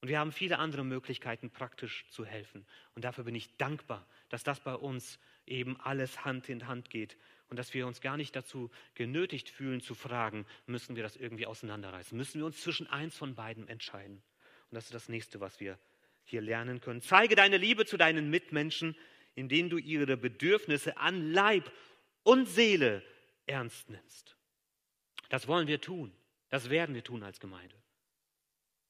Und 0.00 0.08
wir 0.08 0.18
haben 0.18 0.32
viele 0.32 0.58
andere 0.58 0.84
Möglichkeiten, 0.84 1.50
praktisch 1.50 2.08
zu 2.10 2.24
helfen. 2.24 2.66
Und 2.96 3.04
dafür 3.04 3.22
bin 3.22 3.36
ich 3.36 3.56
dankbar, 3.56 4.04
dass 4.30 4.42
das 4.42 4.58
bei 4.58 4.74
uns 4.74 5.20
eben 5.46 5.80
alles 5.80 6.24
Hand 6.24 6.48
in 6.48 6.66
Hand 6.66 6.90
geht 6.90 7.16
und 7.48 7.58
dass 7.58 7.74
wir 7.74 7.86
uns 7.86 8.00
gar 8.00 8.16
nicht 8.16 8.34
dazu 8.34 8.70
genötigt 8.94 9.48
fühlen 9.48 9.80
zu 9.80 9.94
fragen, 9.94 10.46
müssen 10.66 10.96
wir 10.96 11.02
das 11.02 11.16
irgendwie 11.16 11.46
auseinanderreißen? 11.46 12.16
Müssen 12.16 12.40
wir 12.40 12.46
uns 12.46 12.60
zwischen 12.60 12.86
eins 12.88 13.16
von 13.16 13.34
beiden 13.34 13.68
entscheiden? 13.68 14.22
Und 14.70 14.74
das 14.74 14.86
ist 14.86 14.94
das 14.94 15.08
nächste, 15.08 15.40
was 15.40 15.60
wir 15.60 15.78
hier 16.24 16.40
lernen 16.40 16.80
können. 16.80 17.00
Zeige 17.00 17.36
deine 17.36 17.56
Liebe 17.56 17.86
zu 17.86 17.96
deinen 17.96 18.30
Mitmenschen, 18.30 18.96
indem 19.34 19.70
du 19.70 19.78
ihre 19.78 20.16
Bedürfnisse 20.16 20.96
an 20.96 21.32
Leib 21.32 21.70
und 22.24 22.46
Seele 22.46 23.02
ernst 23.46 23.88
nimmst. 23.90 24.36
Das 25.28 25.46
wollen 25.46 25.68
wir 25.68 25.80
tun. 25.80 26.12
Das 26.48 26.70
werden 26.70 26.94
wir 26.94 27.04
tun 27.04 27.22
als 27.22 27.38
Gemeinde. 27.38 27.76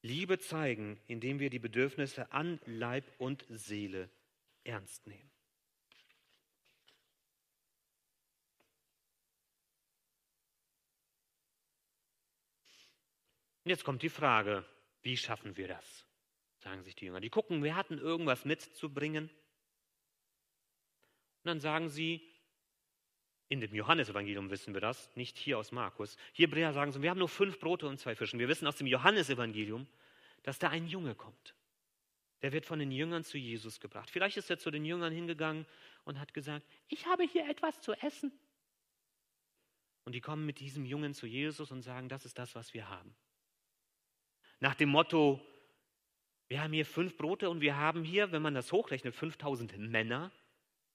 Liebe 0.02 0.38
zeigen, 0.38 1.00
indem 1.06 1.40
wir 1.40 1.50
die 1.50 1.58
Bedürfnisse 1.58 2.30
an 2.32 2.60
Leib 2.64 3.04
und 3.18 3.44
Seele 3.48 4.08
ernst 4.64 5.06
nehmen. 5.06 5.30
Und 13.66 13.70
jetzt 13.70 13.82
kommt 13.82 14.02
die 14.02 14.10
Frage, 14.10 14.64
wie 15.02 15.16
schaffen 15.16 15.56
wir 15.56 15.66
das? 15.66 16.06
Sagen 16.58 16.84
sich 16.84 16.94
die 16.94 17.06
Jünger. 17.06 17.18
Die 17.18 17.30
gucken, 17.30 17.64
wir 17.64 17.74
hatten 17.74 17.98
irgendwas 17.98 18.44
mitzubringen. 18.44 19.24
Und 19.24 19.32
dann 21.42 21.58
sagen 21.58 21.88
sie, 21.88 22.22
in 23.48 23.60
dem 23.60 23.74
Johannesevangelium 23.74 24.50
wissen 24.50 24.72
wir 24.72 24.80
das, 24.80 25.10
nicht 25.16 25.36
hier 25.36 25.58
aus 25.58 25.72
Markus. 25.72 26.16
Hier 26.32 26.46
Hebräer 26.46 26.74
sagen 26.74 26.92
sie, 26.92 27.02
wir 27.02 27.10
haben 27.10 27.18
nur 27.18 27.28
fünf 27.28 27.58
Brote 27.58 27.88
und 27.88 27.98
zwei 27.98 28.14
Fischen. 28.14 28.38
Wir 28.38 28.46
wissen 28.46 28.68
aus 28.68 28.76
dem 28.76 28.86
Johannesevangelium, 28.86 29.88
dass 30.44 30.60
da 30.60 30.68
ein 30.68 30.86
Junge 30.86 31.16
kommt. 31.16 31.56
Der 32.42 32.52
wird 32.52 32.66
von 32.66 32.78
den 32.78 32.92
Jüngern 32.92 33.24
zu 33.24 33.36
Jesus 33.36 33.80
gebracht. 33.80 34.10
Vielleicht 34.12 34.36
ist 34.36 34.48
er 34.48 34.60
zu 34.60 34.70
den 34.70 34.84
Jüngern 34.84 35.12
hingegangen 35.12 35.66
und 36.04 36.20
hat 36.20 36.32
gesagt, 36.34 36.64
ich 36.86 37.06
habe 37.06 37.24
hier 37.24 37.50
etwas 37.50 37.80
zu 37.80 37.94
essen. 37.94 38.30
Und 40.04 40.14
die 40.14 40.20
kommen 40.20 40.46
mit 40.46 40.60
diesem 40.60 40.86
Jungen 40.86 41.14
zu 41.14 41.26
Jesus 41.26 41.72
und 41.72 41.82
sagen, 41.82 42.08
das 42.08 42.24
ist 42.24 42.38
das, 42.38 42.54
was 42.54 42.72
wir 42.72 42.88
haben. 42.88 43.16
Nach 44.60 44.74
dem 44.74 44.88
Motto, 44.88 45.40
wir 46.48 46.62
haben 46.62 46.72
hier 46.72 46.86
fünf 46.86 47.16
Brote 47.16 47.50
und 47.50 47.60
wir 47.60 47.76
haben 47.76 48.04
hier, 48.04 48.32
wenn 48.32 48.42
man 48.42 48.54
das 48.54 48.72
hochrechnet, 48.72 49.14
5000 49.14 49.78
Männer, 49.78 50.32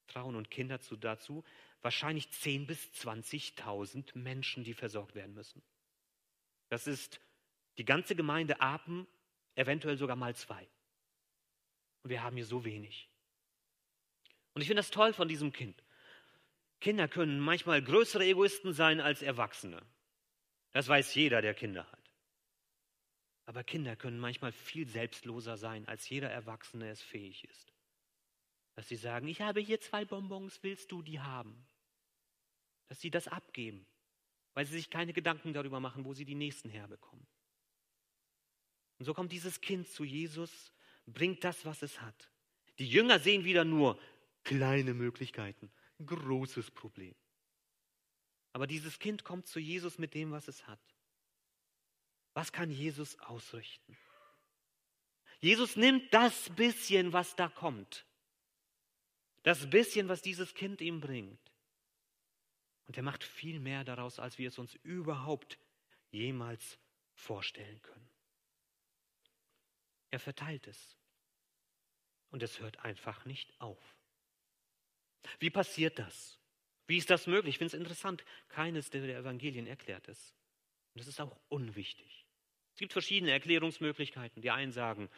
Frauen 0.08 0.36
und 0.36 0.50
Kinder 0.50 0.80
dazu, 1.00 1.44
wahrscheinlich 1.82 2.28
10.000 2.28 2.68
bis 2.68 2.92
20.000 2.94 4.18
Menschen, 4.18 4.64
die 4.64 4.74
versorgt 4.74 5.16
werden 5.16 5.34
müssen. 5.34 5.62
Das 6.70 6.88
ist 6.88 7.20
die 7.78 7.86
ganze 7.86 8.16
Gemeinde 8.16 8.62
Apen, 8.62 9.08
eventuell 9.56 9.98
sogar 9.98 10.16
mal 10.16 10.36
zwei. 10.36 10.68
Und 12.04 12.10
wir 12.10 12.24
haben 12.24 12.36
hier 12.36 12.46
so 12.46 12.64
wenig. 12.66 13.10
Und 14.54 14.62
ich 14.62 14.68
finde 14.68 14.80
das 14.80 14.92
toll 14.92 15.14
von 15.14 15.28
diesem 15.28 15.52
Kind. 15.52 15.84
Kinder 16.80 17.08
können 17.08 17.40
manchmal 17.40 17.82
größere 17.82 18.26
Egoisten 18.26 18.74
sein 18.74 19.00
als 19.00 19.22
Erwachsene. 19.22 19.82
Das 20.72 20.88
weiß 20.88 21.14
jeder, 21.16 21.42
der 21.42 21.54
Kinder 21.54 21.90
hat. 21.92 22.01
Aber 23.46 23.64
Kinder 23.64 23.96
können 23.96 24.20
manchmal 24.20 24.52
viel 24.52 24.88
selbstloser 24.88 25.58
sein, 25.58 25.88
als 25.88 26.08
jeder 26.10 26.30
Erwachsene 26.30 26.90
es 26.90 27.02
fähig 27.02 27.44
ist. 27.46 27.74
Dass 28.76 28.88
sie 28.88 28.96
sagen, 28.96 29.28
ich 29.28 29.42
habe 29.42 29.60
hier 29.60 29.82
zwei 29.82 30.06
Bonbons, 30.06 30.62
willst 30.64 30.92
du 30.92 31.02
die 31.02 31.20
haben? 31.20 31.68
Dass 32.88 33.02
sie 33.02 33.12
das 33.12 33.28
abgeben, 33.28 33.86
weil 34.54 34.66
sie 34.66 34.74
sich 34.74 34.90
keine 34.90 35.14
Gedanken 35.14 35.54
darüber 35.54 35.80
machen, 35.80 36.06
wo 36.06 36.14
sie 36.14 36.26
die 36.26 36.36
nächsten 36.36 36.70
herbekommen. 36.70 37.26
Und 39.00 39.06
so 39.06 39.14
kommt 39.14 39.32
dieses 39.32 39.62
Kind 39.62 39.88
zu 39.88 40.04
Jesus, 40.04 40.72
bringt 41.08 41.44
das, 41.44 41.66
was 41.66 41.82
es 41.82 42.00
hat. 42.02 42.32
Die 42.78 42.88
Jünger 42.88 43.20
sehen 43.20 43.44
wieder 43.44 43.66
nur 43.66 44.00
kleine 44.44 44.94
Möglichkeiten, 44.94 45.72
großes 46.06 46.72
Problem. 46.72 47.16
Aber 48.54 48.68
dieses 48.68 49.00
Kind 49.00 49.24
kommt 49.24 49.48
zu 49.48 49.60
Jesus 49.60 49.98
mit 49.98 50.14
dem, 50.14 50.32
was 50.32 50.48
es 50.48 50.68
hat. 50.68 50.80
Was 52.34 52.52
kann 52.52 52.72
Jesus 52.72 53.20
ausrichten? 53.20 53.98
Jesus 55.40 55.76
nimmt 55.76 56.14
das 56.14 56.50
bisschen, 56.56 57.14
was 57.14 57.36
da 57.36 57.50
kommt. 57.50 58.06
Das 59.44 59.70
bisschen, 59.70 60.08
was 60.08 60.22
dieses 60.22 60.54
Kind 60.54 60.82
ihm 60.82 61.02
bringt. 61.02 61.40
Und 62.86 62.98
er 62.98 63.04
macht 63.04 63.24
viel 63.24 63.60
mehr 63.60 63.84
daraus, 63.84 64.20
als 64.20 64.38
wir 64.38 64.50
es 64.50 64.60
uns 64.60 64.76
überhaupt 64.84 65.58
jemals 66.12 66.78
vorstellen 67.14 67.82
können. 67.82 68.10
Er 70.12 70.20
verteilt 70.20 70.68
es. 70.68 70.98
Und 72.30 72.44
es 72.44 72.60
hört 72.60 72.80
einfach 72.80 73.26
nicht 73.26 73.60
auf. 73.60 73.98
Wie 75.40 75.50
passiert 75.50 76.00
das? 76.00 76.40
Wie 76.88 76.98
ist 76.98 77.10
das 77.10 77.28
möglich? 77.28 77.56
Ich 77.56 77.58
finde 77.58 77.76
es 77.76 77.80
interessant. 77.80 78.24
Keines 78.50 78.90
der 78.90 79.04
Evangelien 79.04 79.68
erklärt 79.68 80.08
es. 80.08 80.34
Und 80.94 81.00
das 81.00 81.08
ist 81.08 81.22
auch 81.22 81.40
unwichtig. 81.50 82.21
Es 82.74 82.80
gibt 82.80 82.94
verschiedene 82.94 83.32
Erklärungsmöglichkeiten. 83.32 84.42
Die 84.42 84.52
einen 84.52 84.72
sagen, 84.72 85.10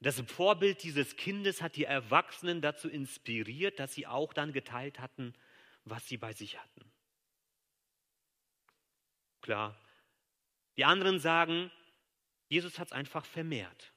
das 0.00 0.20
Vorbild 0.20 0.82
dieses 0.82 1.16
Kindes 1.16 1.62
hat 1.62 1.76
die 1.76 1.84
Erwachsenen 1.84 2.60
dazu 2.60 2.88
inspiriert, 2.88 3.78
dass 3.78 3.94
sie 3.94 4.06
auch 4.06 4.32
dann 4.32 4.52
geteilt 4.52 4.98
hatten, 4.98 5.32
was 5.84 6.06
sie 6.08 6.16
bei 6.16 6.32
sich 6.32 6.58
hatten. 6.58 6.92
Klar. 9.40 9.78
Die 10.76 10.84
anderen 10.84 11.18
sagen, 11.18 11.70
Jesus 12.48 12.78
hat 12.78 12.88
es 12.88 12.92
einfach 12.92 13.24
vermehrt. 13.24 13.92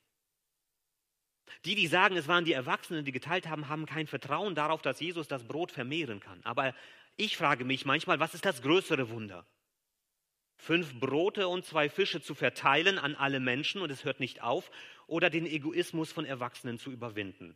Die, 1.63 1.75
die 1.75 1.87
sagen, 1.87 2.17
es 2.17 2.27
waren 2.27 2.45
die 2.45 2.53
Erwachsenen, 2.53 3.05
die 3.05 3.11
geteilt 3.11 3.47
haben, 3.47 3.69
haben 3.69 3.85
kein 3.85 4.07
Vertrauen 4.07 4.55
darauf, 4.55 4.81
dass 4.81 4.99
Jesus 4.99 5.27
das 5.27 5.47
Brot 5.47 5.71
vermehren 5.71 6.19
kann. 6.19 6.43
Aber 6.43 6.75
ich 7.17 7.37
frage 7.37 7.65
mich 7.65 7.85
manchmal, 7.85 8.19
was 8.19 8.33
ist 8.33 8.45
das 8.45 8.61
größere 8.61 9.09
Wunder? 9.09 9.45
Fünf 10.57 10.99
Brote 10.99 11.47
und 11.47 11.65
zwei 11.65 11.89
Fische 11.89 12.21
zu 12.21 12.35
verteilen 12.35 12.97
an 12.97 13.15
alle 13.15 13.39
Menschen 13.39 13.81
und 13.81 13.91
es 13.91 14.05
hört 14.05 14.19
nicht 14.19 14.41
auf, 14.41 14.71
oder 15.07 15.29
den 15.29 15.45
Egoismus 15.45 16.11
von 16.11 16.25
Erwachsenen 16.25 16.79
zu 16.79 16.91
überwinden. 16.91 17.55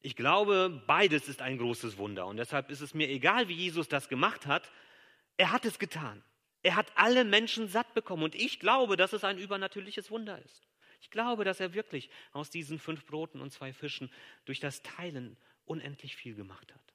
Ich 0.00 0.16
glaube, 0.16 0.82
beides 0.86 1.28
ist 1.28 1.42
ein 1.42 1.58
großes 1.58 1.98
Wunder 1.98 2.26
und 2.26 2.38
deshalb 2.38 2.70
ist 2.70 2.80
es 2.80 2.94
mir 2.94 3.08
egal, 3.08 3.48
wie 3.48 3.54
Jesus 3.54 3.88
das 3.88 4.08
gemacht 4.08 4.46
hat. 4.46 4.70
Er 5.36 5.52
hat 5.52 5.64
es 5.64 5.78
getan. 5.78 6.22
Er 6.62 6.76
hat 6.76 6.90
alle 6.94 7.24
Menschen 7.24 7.68
satt 7.68 7.94
bekommen 7.94 8.22
und 8.22 8.34
ich 8.34 8.60
glaube, 8.60 8.96
dass 8.96 9.12
es 9.12 9.24
ein 9.24 9.38
übernatürliches 9.38 10.10
Wunder 10.10 10.42
ist. 10.42 10.66
Ich 11.00 11.10
glaube, 11.10 11.44
dass 11.44 11.60
er 11.60 11.74
wirklich 11.74 12.10
aus 12.32 12.50
diesen 12.50 12.78
fünf 12.78 13.06
Broten 13.06 13.40
und 13.40 13.50
zwei 13.50 13.72
Fischen 13.72 14.10
durch 14.44 14.60
das 14.60 14.82
Teilen 14.82 15.36
unendlich 15.64 16.16
viel 16.16 16.34
gemacht 16.34 16.74
hat. 16.74 16.94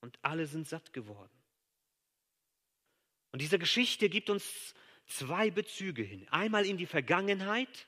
Und 0.00 0.18
alle 0.22 0.46
sind 0.46 0.66
satt 0.66 0.92
geworden. 0.92 1.32
Und 3.36 3.42
diese 3.42 3.58
Geschichte 3.58 4.08
gibt 4.08 4.30
uns 4.30 4.74
zwei 5.04 5.50
Bezüge 5.50 6.02
hin. 6.02 6.26
Einmal 6.30 6.64
in 6.64 6.78
die 6.78 6.86
Vergangenheit, 6.86 7.86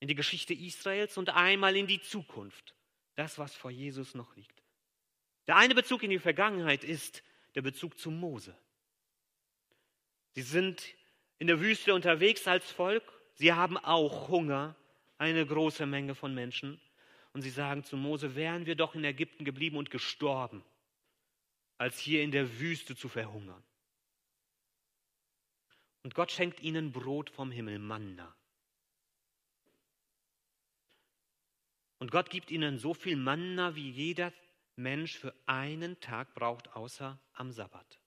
in 0.00 0.08
die 0.08 0.14
Geschichte 0.14 0.52
Israels 0.52 1.16
und 1.16 1.30
einmal 1.30 1.74
in 1.74 1.86
die 1.86 2.02
Zukunft, 2.02 2.74
das, 3.14 3.38
was 3.38 3.54
vor 3.54 3.70
Jesus 3.70 4.14
noch 4.14 4.36
liegt. 4.36 4.62
Der 5.46 5.56
eine 5.56 5.74
Bezug 5.74 6.02
in 6.02 6.10
die 6.10 6.18
Vergangenheit 6.18 6.84
ist 6.84 7.22
der 7.54 7.62
Bezug 7.62 7.98
zu 7.98 8.10
Mose. 8.10 8.54
Sie 10.32 10.42
sind 10.42 10.84
in 11.38 11.46
der 11.46 11.58
Wüste 11.58 11.94
unterwegs 11.94 12.46
als 12.46 12.70
Volk, 12.70 13.10
sie 13.32 13.54
haben 13.54 13.78
auch 13.78 14.28
Hunger, 14.28 14.76
eine 15.16 15.46
große 15.46 15.86
Menge 15.86 16.14
von 16.14 16.34
Menschen. 16.34 16.78
Und 17.32 17.40
sie 17.40 17.48
sagen 17.48 17.82
zu 17.82 17.96
Mose, 17.96 18.36
wären 18.36 18.66
wir 18.66 18.74
doch 18.74 18.94
in 18.94 19.04
Ägypten 19.04 19.46
geblieben 19.46 19.78
und 19.78 19.90
gestorben, 19.90 20.62
als 21.78 21.98
hier 21.98 22.22
in 22.22 22.30
der 22.30 22.60
Wüste 22.60 22.94
zu 22.94 23.08
verhungern. 23.08 23.64
Und 26.02 26.14
Gott 26.14 26.30
schenkt 26.32 26.60
ihnen 26.60 26.92
Brot 26.92 27.30
vom 27.30 27.50
Himmel, 27.50 27.78
Manna. 27.78 28.34
Und 31.98 32.10
Gott 32.10 32.30
gibt 32.30 32.50
ihnen 32.50 32.78
so 32.78 32.94
viel 32.94 33.16
Manna, 33.16 33.74
wie 33.74 33.90
jeder 33.90 34.32
Mensch 34.76 35.18
für 35.18 35.34
einen 35.46 36.00
Tag 36.00 36.34
braucht, 36.34 36.74
außer 36.74 37.20
am 37.34 37.52
Sabbat. 37.52 38.00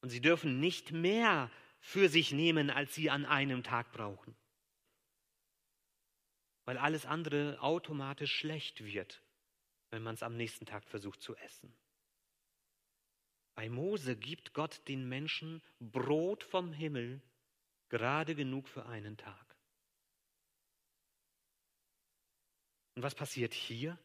Und 0.00 0.08
sie 0.08 0.22
dürfen 0.22 0.58
nicht 0.58 0.92
mehr 0.92 1.50
für 1.80 2.08
sich 2.08 2.32
nehmen, 2.32 2.70
als 2.70 2.94
sie 2.94 3.10
an 3.10 3.26
einem 3.26 3.62
Tag 3.62 3.92
brauchen. 3.92 4.34
Weil 6.64 6.78
alles 6.78 7.04
andere 7.04 7.60
automatisch 7.60 8.34
schlecht 8.34 8.82
wird, 8.82 9.22
wenn 9.90 10.02
man 10.02 10.14
es 10.14 10.22
am 10.22 10.36
nächsten 10.36 10.64
Tag 10.64 10.88
versucht 10.88 11.20
zu 11.20 11.36
essen. 11.36 11.76
Bei 13.54 13.68
Mose 13.68 14.16
gibt 14.16 14.52
Gott 14.52 14.86
den 14.88 15.08
Menschen 15.08 15.62
Brot 15.78 16.42
vom 16.42 16.72
Himmel, 16.72 17.22
gerade 17.88 18.34
genug 18.34 18.68
für 18.68 18.86
einen 18.86 19.16
Tag. 19.16 19.56
Und 22.96 23.02
was 23.02 23.14
passiert 23.14 23.54
hier 23.54 23.98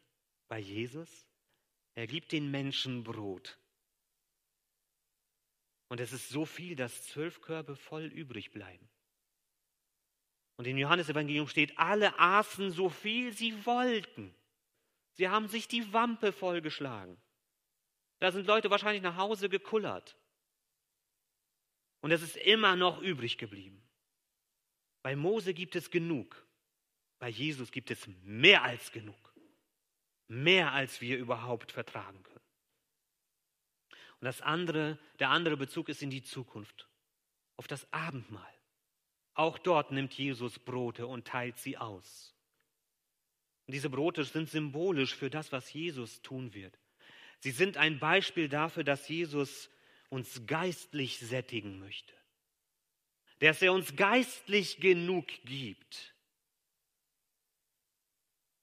bei 0.47 0.59
Jesus? 0.59 1.27
Er 1.95 2.07
gibt 2.07 2.31
den 2.31 2.49
Menschen 2.51 3.03
Brot. 3.03 3.57
Und 5.89 5.99
es 5.99 6.13
ist 6.13 6.29
so 6.29 6.45
viel, 6.45 6.75
dass 6.75 7.07
zwölf 7.07 7.41
Körbe 7.41 7.75
voll 7.75 8.05
übrig 8.05 8.51
bleiben. 8.51 8.88
Und 10.57 10.67
im 10.67 10.77
Johannesevangelium 10.77 11.47
steht, 11.47 11.77
alle 11.77 12.19
aßen 12.19 12.71
so 12.71 12.89
viel 12.89 13.33
sie 13.33 13.65
wollten. 13.65 14.35
Sie 15.13 15.29
haben 15.29 15.47
sich 15.47 15.67
die 15.67 15.91
Wampe 15.93 16.31
vollgeschlagen. 16.31 17.19
Da 18.19 18.32
sind 18.32 18.47
Leute 18.47 18.69
wahrscheinlich 18.69 19.01
nach 19.01 19.17
Hause 19.17 19.49
gekullert. 19.49 20.15
Und 22.01 22.12
es 22.12 22.21
ist 22.21 22.38
immer 22.38 22.75
noch 22.75 23.01
übrig 23.01 23.38
geblieben. 23.38 23.82
Bei 25.01 25.15
Mose 25.15 25.53
gibt 25.53 25.75
es 25.75 25.89
genug. 25.89 26.45
Bei 27.19 27.29
Jesus 27.29 27.71
gibt 27.71 27.91
es 27.91 28.08
mehr 28.23 28.63
als 28.63 28.91
genug. 28.91 29.34
Mehr 30.27 30.71
als 30.73 31.01
wir 31.01 31.17
überhaupt 31.17 31.71
vertragen 31.71 32.21
können. 32.23 32.39
Und 34.19 34.25
das 34.25 34.41
andere, 34.41 34.99
der 35.19 35.29
andere 35.29 35.55
Bezug 35.55 35.88
ist 35.89 36.01
in 36.01 36.10
die 36.10 36.23
Zukunft, 36.23 36.89
auf 37.55 37.67
das 37.67 37.91
Abendmahl. 37.91 38.53
Auch 39.34 39.58
dort 39.58 39.91
nimmt 39.91 40.13
Jesus 40.13 40.60
Brote 40.60 41.08
und 41.08 41.25
teilt 41.25 41.58
sie 41.58 41.77
aus. 41.77 42.36
Und 43.65 43.73
diese 43.73 43.89
Brote 43.89 44.25
sind 44.25 44.49
symbolisch 44.49 45.15
für 45.15 45.29
das, 45.29 45.51
was 45.53 45.71
Jesus 45.71 46.21
tun 46.21 46.53
wird. 46.53 46.77
Sie 47.39 47.52
sind 47.52 47.78
ein 47.78 47.99
Beispiel 47.99 48.49
dafür, 48.49 48.84
dass 48.84 49.08
Jesus 49.08 49.69
uns 50.10 50.45
geistlich 50.45 51.19
sättigen 51.19 51.80
möchte. 51.80 52.13
Dass 53.39 53.62
er 53.62 53.71
uns 53.71 53.95
geistlich 53.95 54.80
genug 54.80 55.28
gibt. 55.45 56.13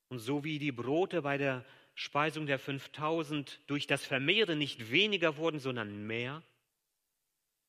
Und 0.08 0.18
so 0.18 0.44
wie 0.44 0.58
die 0.58 0.72
Brote 0.72 1.22
bei 1.22 1.38
der 1.38 1.64
Speisung 1.94 2.46
der 2.46 2.58
5000 2.58 3.60
durch 3.66 3.86
das 3.86 4.04
Vermehren 4.04 4.58
nicht 4.58 4.90
weniger 4.90 5.38
wurden, 5.38 5.58
sondern 5.58 6.06
mehr, 6.06 6.42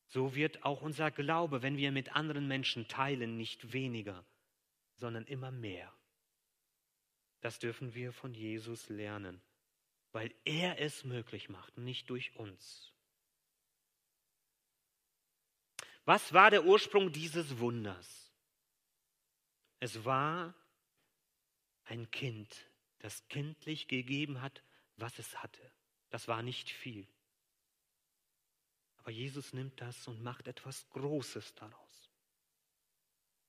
so 0.08 0.34
wird 0.34 0.64
auch 0.64 0.82
unser 0.82 1.10
Glaube, 1.10 1.62
wenn 1.62 1.78
wir 1.78 1.90
mit 1.92 2.14
anderen 2.14 2.46
Menschen 2.46 2.86
teilen, 2.88 3.38
nicht 3.38 3.72
weniger, 3.72 4.24
sondern 4.96 5.24
immer 5.24 5.50
mehr. 5.50 5.92
Das 7.40 7.58
dürfen 7.58 7.94
wir 7.94 8.12
von 8.12 8.34
Jesus 8.34 8.88
lernen 8.90 9.40
weil 10.12 10.34
er 10.44 10.80
es 10.80 11.04
möglich 11.04 11.48
macht, 11.48 11.76
nicht 11.78 12.10
durch 12.10 12.34
uns. 12.36 12.92
Was 16.04 16.32
war 16.32 16.50
der 16.50 16.64
Ursprung 16.64 17.12
dieses 17.12 17.58
Wunders? 17.58 18.32
Es 19.80 20.04
war 20.04 20.54
ein 21.84 22.10
Kind, 22.10 22.66
das 23.00 23.26
kindlich 23.28 23.88
gegeben 23.88 24.40
hat, 24.40 24.62
was 24.96 25.18
es 25.18 25.42
hatte. 25.42 25.60
Das 26.10 26.26
war 26.26 26.42
nicht 26.42 26.70
viel. 26.70 27.06
Aber 28.98 29.10
Jesus 29.10 29.52
nimmt 29.52 29.80
das 29.80 30.08
und 30.08 30.22
macht 30.22 30.48
etwas 30.48 30.88
Großes 30.90 31.54
daraus. 31.54 32.10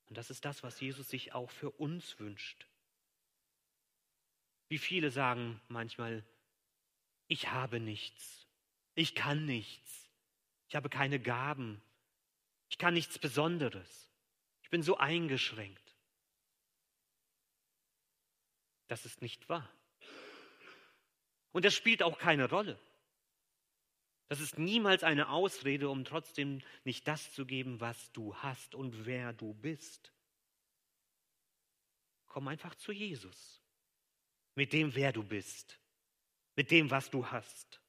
Und 0.08 0.18
das 0.18 0.30
ist 0.30 0.46
das, 0.46 0.64
was 0.64 0.80
Jesus 0.80 1.10
sich 1.10 1.34
auch 1.34 1.50
für 1.52 1.72
uns 1.72 2.20
wünscht. 2.20 2.68
Wie 4.68 4.78
viele 4.78 5.12
sagen 5.12 5.62
manchmal, 5.68 6.26
ich 7.30 7.52
habe 7.52 7.80
nichts, 7.80 8.48
ich 8.96 9.16
kann 9.16 9.46
nichts, 9.46 10.10
ich 10.68 10.76
habe 10.76 10.90
keine 10.90 11.20
Gaben, 11.20 11.82
ich 12.70 12.78
kann 12.78 12.96
nichts 12.96 13.18
Besonderes, 13.20 14.12
ich 14.64 14.70
bin 14.70 14.84
so 14.84 14.98
eingeschränkt. 14.98 15.96
Das 18.88 19.06
ist 19.06 19.22
nicht 19.22 19.48
wahr. 19.48 19.70
Und 21.52 21.66
das 21.66 21.76
spielt 21.76 22.02
auch 22.02 22.18
keine 22.18 22.50
Rolle. 22.50 22.80
Das 24.28 24.40
ist 24.40 24.58
niemals 24.58 25.04
eine 25.04 25.30
Ausrede, 25.30 25.90
um 25.90 26.06
trotzdem 26.06 26.64
nicht 26.84 27.08
das 27.08 27.32
zu 27.34 27.46
geben, 27.46 27.80
was 27.80 28.12
du 28.12 28.36
hast 28.38 28.74
und 28.74 29.06
wer 29.06 29.34
du 29.34 29.54
bist. 29.54 30.12
Komm 32.28 32.48
einfach 32.48 32.74
zu 32.76 32.92
Jesus, 32.92 33.62
mit 34.56 34.74
dem, 34.74 34.96
wer 34.96 35.12
du 35.12 35.24
bist 35.24 35.80
mit 36.60 36.72
dem, 36.72 36.92
was 36.92 37.10
du 37.10 37.26
hast. 37.26 37.80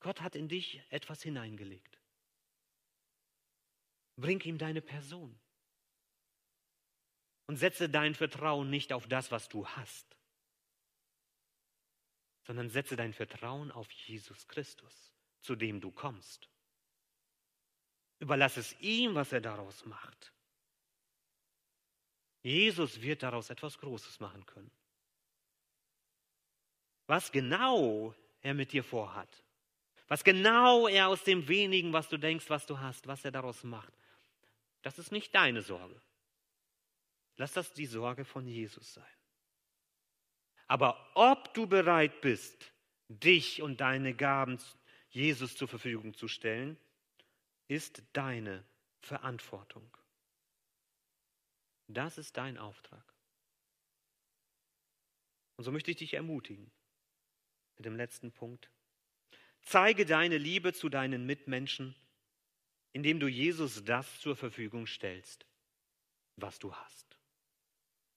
Gott 0.00 0.22
hat 0.22 0.34
in 0.34 0.48
dich 0.48 0.82
etwas 0.88 1.22
hineingelegt. 1.22 2.00
Bring 4.16 4.40
ihm 4.40 4.56
deine 4.56 4.80
Person 4.80 5.38
und 7.46 7.58
setze 7.58 7.90
dein 7.90 8.14
Vertrauen 8.14 8.70
nicht 8.70 8.94
auf 8.94 9.06
das, 9.06 9.30
was 9.30 9.50
du 9.50 9.68
hast, 9.68 10.16
sondern 12.46 12.70
setze 12.70 12.96
dein 12.96 13.12
Vertrauen 13.12 13.70
auf 13.70 13.90
Jesus 13.92 14.48
Christus, 14.48 15.12
zu 15.42 15.56
dem 15.56 15.82
du 15.82 15.90
kommst. 15.90 16.48
Überlass 18.18 18.56
es 18.56 18.72
ihm, 18.80 19.14
was 19.14 19.30
er 19.34 19.42
daraus 19.42 19.84
macht. 19.84 20.32
Jesus 22.42 23.02
wird 23.02 23.22
daraus 23.22 23.50
etwas 23.50 23.76
Großes 23.76 24.20
machen 24.20 24.46
können 24.46 24.77
was 27.08 27.32
genau 27.32 28.14
er 28.42 28.54
mit 28.54 28.72
dir 28.72 28.84
vorhat. 28.84 29.42
Was 30.06 30.22
genau 30.22 30.86
er 30.86 31.08
aus 31.08 31.24
dem 31.24 31.48
wenigen, 31.48 31.92
was 31.92 32.08
du 32.08 32.18
denkst, 32.18 32.48
was 32.48 32.66
du 32.66 32.78
hast, 32.78 33.06
was 33.06 33.24
er 33.24 33.32
daraus 33.32 33.64
macht. 33.64 33.92
Das 34.82 34.98
ist 34.98 35.10
nicht 35.10 35.34
deine 35.34 35.62
Sorge. 35.62 36.00
Lass 37.36 37.54
das 37.54 37.72
die 37.72 37.86
Sorge 37.86 38.24
von 38.24 38.46
Jesus 38.46 38.94
sein. 38.94 39.04
Aber 40.66 41.10
ob 41.14 41.52
du 41.54 41.66
bereit 41.66 42.20
bist, 42.20 42.72
dich 43.08 43.62
und 43.62 43.80
deine 43.80 44.14
Gaben 44.14 44.58
Jesus 45.08 45.56
zur 45.56 45.66
Verfügung 45.66 46.14
zu 46.14 46.28
stellen, 46.28 46.78
ist 47.68 48.02
deine 48.12 48.64
Verantwortung. 49.00 49.96
Das 51.86 52.18
ist 52.18 52.36
dein 52.36 52.58
Auftrag. 52.58 53.04
Und 55.56 55.64
so 55.64 55.72
möchte 55.72 55.90
ich 55.90 55.96
dich 55.96 56.14
ermutigen 56.14 56.70
mit 57.78 57.86
dem 57.86 57.96
letzten 57.96 58.32
Punkt. 58.32 58.70
Zeige 59.62 60.04
deine 60.04 60.38
Liebe 60.38 60.72
zu 60.72 60.88
deinen 60.88 61.26
Mitmenschen, 61.26 61.94
indem 62.92 63.20
du 63.20 63.28
Jesus 63.28 63.84
das 63.84 64.20
zur 64.20 64.36
Verfügung 64.36 64.86
stellst, 64.86 65.46
was 66.36 66.58
du 66.58 66.74
hast. 66.74 67.18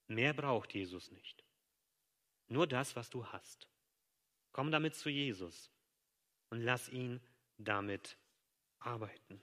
Mehr 0.08 0.34
braucht 0.34 0.74
Jesus 0.74 1.12
nicht. 1.12 1.44
Nur 2.48 2.68
das, 2.68 2.96
was 2.96 3.10
du 3.10 3.26
hast. 3.28 3.68
Komm 4.52 4.72
damit 4.72 4.96
zu 4.96 5.10
Jesus 5.10 5.72
und 6.50 6.62
lass 6.62 6.90
ihn 6.90 7.22
damit 7.58 8.18
arbeiten. 8.80 9.42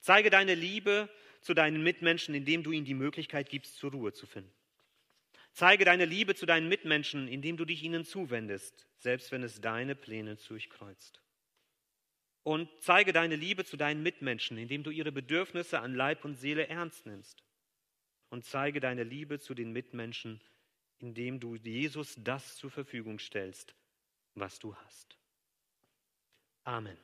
Zeige 0.00 0.30
deine 0.30 0.54
Liebe 0.54 1.08
zu 1.42 1.54
deinen 1.54 1.82
Mitmenschen, 1.82 2.34
indem 2.34 2.62
du 2.62 2.72
ihnen 2.72 2.86
die 2.86 2.94
Möglichkeit 2.94 3.50
gibst, 3.50 3.76
zur 3.76 3.92
Ruhe 3.92 4.12
zu 4.12 4.26
finden. 4.26 4.52
Zeige 5.52 5.84
deine 5.84 6.06
Liebe 6.06 6.34
zu 6.34 6.46
deinen 6.46 6.68
Mitmenschen, 6.68 7.28
indem 7.28 7.56
du 7.56 7.64
dich 7.64 7.82
ihnen 7.82 8.04
zuwendest, 8.04 8.86
selbst 8.96 9.32
wenn 9.32 9.42
es 9.42 9.60
deine 9.60 9.94
Pläne 9.94 10.36
durchkreuzt. 10.36 11.20
Und 12.42 12.68
zeige 12.80 13.12
deine 13.12 13.36
Liebe 13.36 13.64
zu 13.64 13.76
deinen 13.76 14.02
Mitmenschen, 14.02 14.58
indem 14.58 14.82
du 14.82 14.90
ihre 14.90 15.12
Bedürfnisse 15.12 15.80
an 15.80 15.94
Leib 15.94 16.24
und 16.24 16.36
Seele 16.36 16.68
ernst 16.68 17.06
nimmst. 17.06 17.44
Und 18.30 18.44
zeige 18.44 18.80
deine 18.80 19.04
Liebe 19.04 19.38
zu 19.38 19.54
den 19.54 19.72
Mitmenschen, 19.72 20.40
indem 20.98 21.38
du 21.38 21.54
Jesus 21.56 22.16
das 22.18 22.56
zur 22.56 22.70
Verfügung 22.70 23.18
stellst, 23.18 23.74
was 24.34 24.58
du 24.58 24.74
hast. 24.74 25.18
Amen. 26.64 26.96